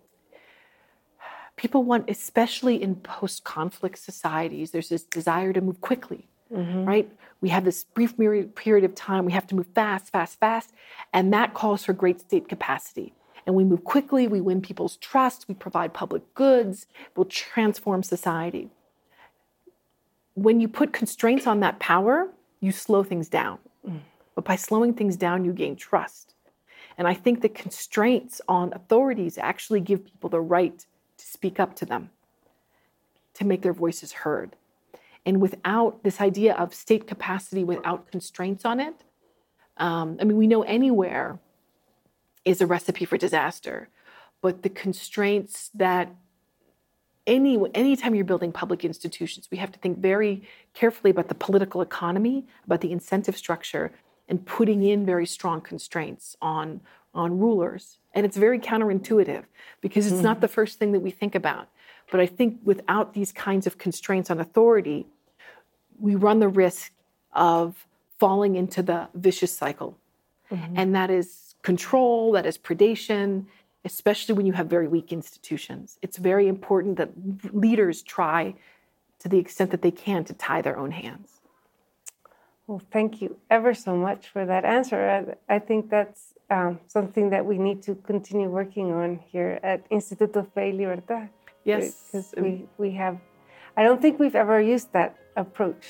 people 1.55 1.83
want, 1.83 2.09
especially 2.09 2.81
in 2.81 2.95
post 2.95 3.43
conflict 3.43 3.99
societies, 3.99 4.71
there's 4.71 4.89
this 4.89 5.03
desire 5.03 5.53
to 5.53 5.61
move 5.61 5.81
quickly, 5.81 6.27
mm-hmm. 6.51 6.85
right? 6.85 7.11
We 7.41 7.49
have 7.49 7.65
this 7.65 7.83
brief 7.83 8.17
period 8.17 8.83
of 8.85 8.95
time, 8.95 9.25
we 9.25 9.33
have 9.33 9.47
to 9.47 9.55
move 9.55 9.67
fast, 9.75 10.11
fast, 10.11 10.39
fast, 10.39 10.73
and 11.11 11.33
that 11.33 11.53
calls 11.53 11.85
for 11.85 11.93
great 11.93 12.21
state 12.21 12.47
capacity. 12.47 13.13
And 13.45 13.55
we 13.55 13.65
move 13.65 13.83
quickly, 13.83 14.27
we 14.27 14.39
win 14.39 14.61
people's 14.61 14.95
trust, 14.97 15.45
we 15.47 15.55
provide 15.55 15.93
public 15.93 16.33
goods, 16.33 16.87
we'll 17.15 17.25
transform 17.25 18.01
society. 18.01 18.69
When 20.35 20.59
you 20.59 20.67
put 20.67 20.93
constraints 20.93 21.45
on 21.45 21.59
that 21.59 21.79
power, 21.79 22.29
you 22.61 22.71
slow 22.71 23.03
things 23.03 23.27
down. 23.27 23.59
Mm. 23.87 23.99
But 24.35 24.45
by 24.45 24.55
slowing 24.55 24.93
things 24.93 25.17
down, 25.17 25.45
you 25.45 25.51
gain 25.51 25.75
trust. 25.75 26.33
And 26.97 27.07
I 27.07 27.13
think 27.13 27.41
the 27.41 27.49
constraints 27.49 28.41
on 28.47 28.73
authorities 28.73 29.37
actually 29.37 29.81
give 29.81 30.05
people 30.05 30.29
the 30.29 30.41
right 30.41 30.85
to 31.23 31.31
speak 31.31 31.59
up 31.59 31.75
to 31.77 31.85
them, 31.85 32.09
to 33.33 33.45
make 33.45 33.61
their 33.61 33.73
voices 33.73 34.11
heard. 34.11 34.55
And 35.25 35.41
without 35.41 36.03
this 36.03 36.19
idea 36.19 36.53
of 36.53 36.73
state 36.73 37.07
capacity 37.07 37.63
without 37.63 38.11
constraints 38.11 38.65
on 38.65 38.79
it, 38.79 38.95
um, 39.77 40.17
I 40.19 40.25
mean, 40.25 40.37
we 40.37 40.47
know 40.47 40.63
anywhere 40.63 41.39
is 42.43 42.59
a 42.61 42.67
recipe 42.67 43.05
for 43.05 43.17
disaster, 43.17 43.87
but 44.41 44.63
the 44.63 44.69
constraints 44.69 45.69
that 45.73 46.13
any 47.25 47.57
anytime 47.73 48.13
you're 48.15 48.25
building 48.25 48.51
public 48.51 48.83
institutions, 48.83 49.47
we 49.49 49.57
have 49.57 49.71
to 49.71 49.79
think 49.79 49.99
very 49.99 50.43
carefully 50.73 51.11
about 51.11 51.29
the 51.29 51.35
political 51.35 51.81
economy, 51.81 52.45
about 52.65 52.81
the 52.81 52.91
incentive 52.91 53.37
structure, 53.37 53.93
and 54.27 54.45
putting 54.45 54.83
in 54.83 55.05
very 55.05 55.25
strong 55.25 55.61
constraints 55.61 56.35
on 56.41 56.81
on 57.13 57.39
rulers. 57.39 57.99
And 58.13 58.25
it's 58.25 58.37
very 58.37 58.59
counterintuitive 58.59 59.43
because 59.81 60.07
it's 60.07 60.21
mm. 60.21 60.23
not 60.23 60.41
the 60.41 60.47
first 60.47 60.79
thing 60.79 60.91
that 60.91 60.99
we 60.99 61.11
think 61.11 61.35
about. 61.35 61.67
But 62.11 62.19
I 62.19 62.25
think 62.25 62.59
without 62.63 63.13
these 63.13 63.31
kinds 63.31 63.65
of 63.65 63.77
constraints 63.77 64.29
on 64.29 64.39
authority, 64.39 65.07
we 65.99 66.15
run 66.15 66.39
the 66.39 66.47
risk 66.47 66.91
of 67.33 67.87
falling 68.19 68.55
into 68.55 68.83
the 68.83 69.09
vicious 69.15 69.51
cycle. 69.55 69.97
Mm-hmm. 70.51 70.73
And 70.77 70.95
that 70.95 71.09
is 71.09 71.55
control, 71.63 72.31
that 72.33 72.45
is 72.45 72.57
predation, 72.57 73.45
especially 73.85 74.35
when 74.35 74.45
you 74.45 74.53
have 74.53 74.67
very 74.67 74.87
weak 74.87 75.11
institutions. 75.11 75.97
It's 76.01 76.17
very 76.17 76.47
important 76.47 76.97
that 76.97 77.09
leaders 77.53 78.01
try 78.01 78.53
to 79.19 79.29
the 79.29 79.39
extent 79.39 79.71
that 79.71 79.81
they 79.81 79.91
can 79.91 80.23
to 80.25 80.33
tie 80.33 80.61
their 80.61 80.77
own 80.77 80.91
hands. 80.91 81.39
Well, 82.67 82.81
thank 82.91 83.21
you 83.21 83.37
ever 83.49 83.73
so 83.73 83.95
much 83.95 84.27
for 84.27 84.45
that 84.45 84.63
answer. 84.63 85.37
I, 85.49 85.55
I 85.55 85.59
think 85.59 85.89
that's 85.89 86.32
um, 86.53 86.79
something 86.87 87.29
that 87.31 87.45
we 87.45 87.57
need 87.57 87.81
to 87.83 87.95
continue 87.95 88.47
working 88.49 88.93
on 88.93 89.19
here 89.31 89.59
at 89.63 89.89
Instituto 89.89 90.45
Fe 90.53 90.69
y 90.69 90.77
Libertad. 90.77 91.29
Yes, 91.65 91.83
because 92.05 92.33
we 92.37 92.65
we 92.77 92.91
have. 92.91 93.17
I 93.75 93.83
don't 93.83 94.01
think 94.01 94.19
we've 94.19 94.35
ever 94.35 94.61
used 94.61 94.93
that 94.93 95.15
approach 95.35 95.85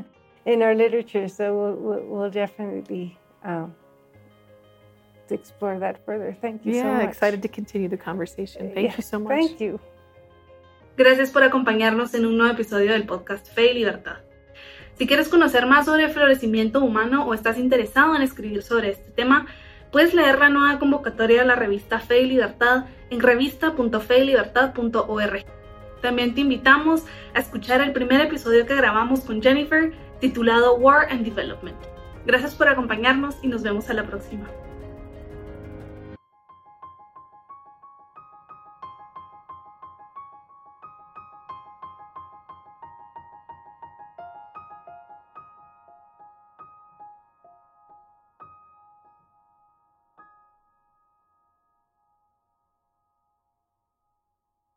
in 0.46 0.62
our 0.62 0.74
literature, 0.74 1.28
so 1.28 1.44
we'll, 1.58 2.02
we'll 2.10 2.30
definitely 2.30 3.16
um, 3.44 3.74
explore 5.30 5.78
that 5.78 6.04
further. 6.04 6.36
Thank 6.40 6.66
you 6.66 6.74
yeah, 6.74 6.82
so 6.82 6.88
much. 6.88 7.02
Yeah, 7.02 7.08
excited 7.08 7.42
to 7.42 7.48
continue 7.48 7.88
the 7.88 8.02
conversation. 8.10 8.72
Thank 8.74 8.88
yeah, 8.88 8.96
you 8.96 9.02
so 9.02 9.18
much. 9.18 9.30
Thank 9.30 9.60
you. 9.60 9.78
Gracias 10.96 11.30
por 11.30 11.44
acompañarnos 11.44 12.12
en 12.14 12.26
un 12.26 12.36
nuevo 12.36 12.52
episodio 12.52 12.90
del 12.90 13.06
podcast 13.06 13.46
Fe 13.54 13.70
y 13.70 13.74
Libertad. 13.74 14.16
Si 14.98 15.06
quieres 15.06 15.28
conocer 15.28 15.64
más 15.64 15.84
sobre 15.86 16.04
el 16.06 16.10
florecimiento 16.10 16.80
humano 16.80 17.24
o 17.24 17.34
estás 17.34 17.56
interesado 17.56 18.16
en 18.16 18.22
escribir 18.22 18.62
sobre 18.62 18.90
este 18.90 19.12
tema, 19.12 19.46
Puedes 19.90 20.14
leer 20.14 20.38
la 20.38 20.50
nueva 20.50 20.78
convocatoria 20.78 21.40
de 21.40 21.46
la 21.46 21.56
revista 21.56 21.98
Fe 21.98 22.20
y 22.20 22.26
Libertad 22.26 22.84
en 23.10 23.20
revista.feylibertad.org. 23.20 25.44
También 26.02 26.34
te 26.34 26.42
invitamos 26.42 27.04
a 27.34 27.40
escuchar 27.40 27.80
el 27.80 27.92
primer 27.92 28.20
episodio 28.20 28.66
que 28.66 28.76
grabamos 28.76 29.20
con 29.20 29.40
Jennifer 29.42 29.92
titulado 30.20 30.76
War 30.76 31.10
and 31.10 31.24
Development. 31.24 31.78
Gracias 32.26 32.54
por 32.54 32.68
acompañarnos 32.68 33.36
y 33.42 33.48
nos 33.48 33.62
vemos 33.62 33.88
a 33.88 33.94
la 33.94 34.04
próxima. 34.04 34.46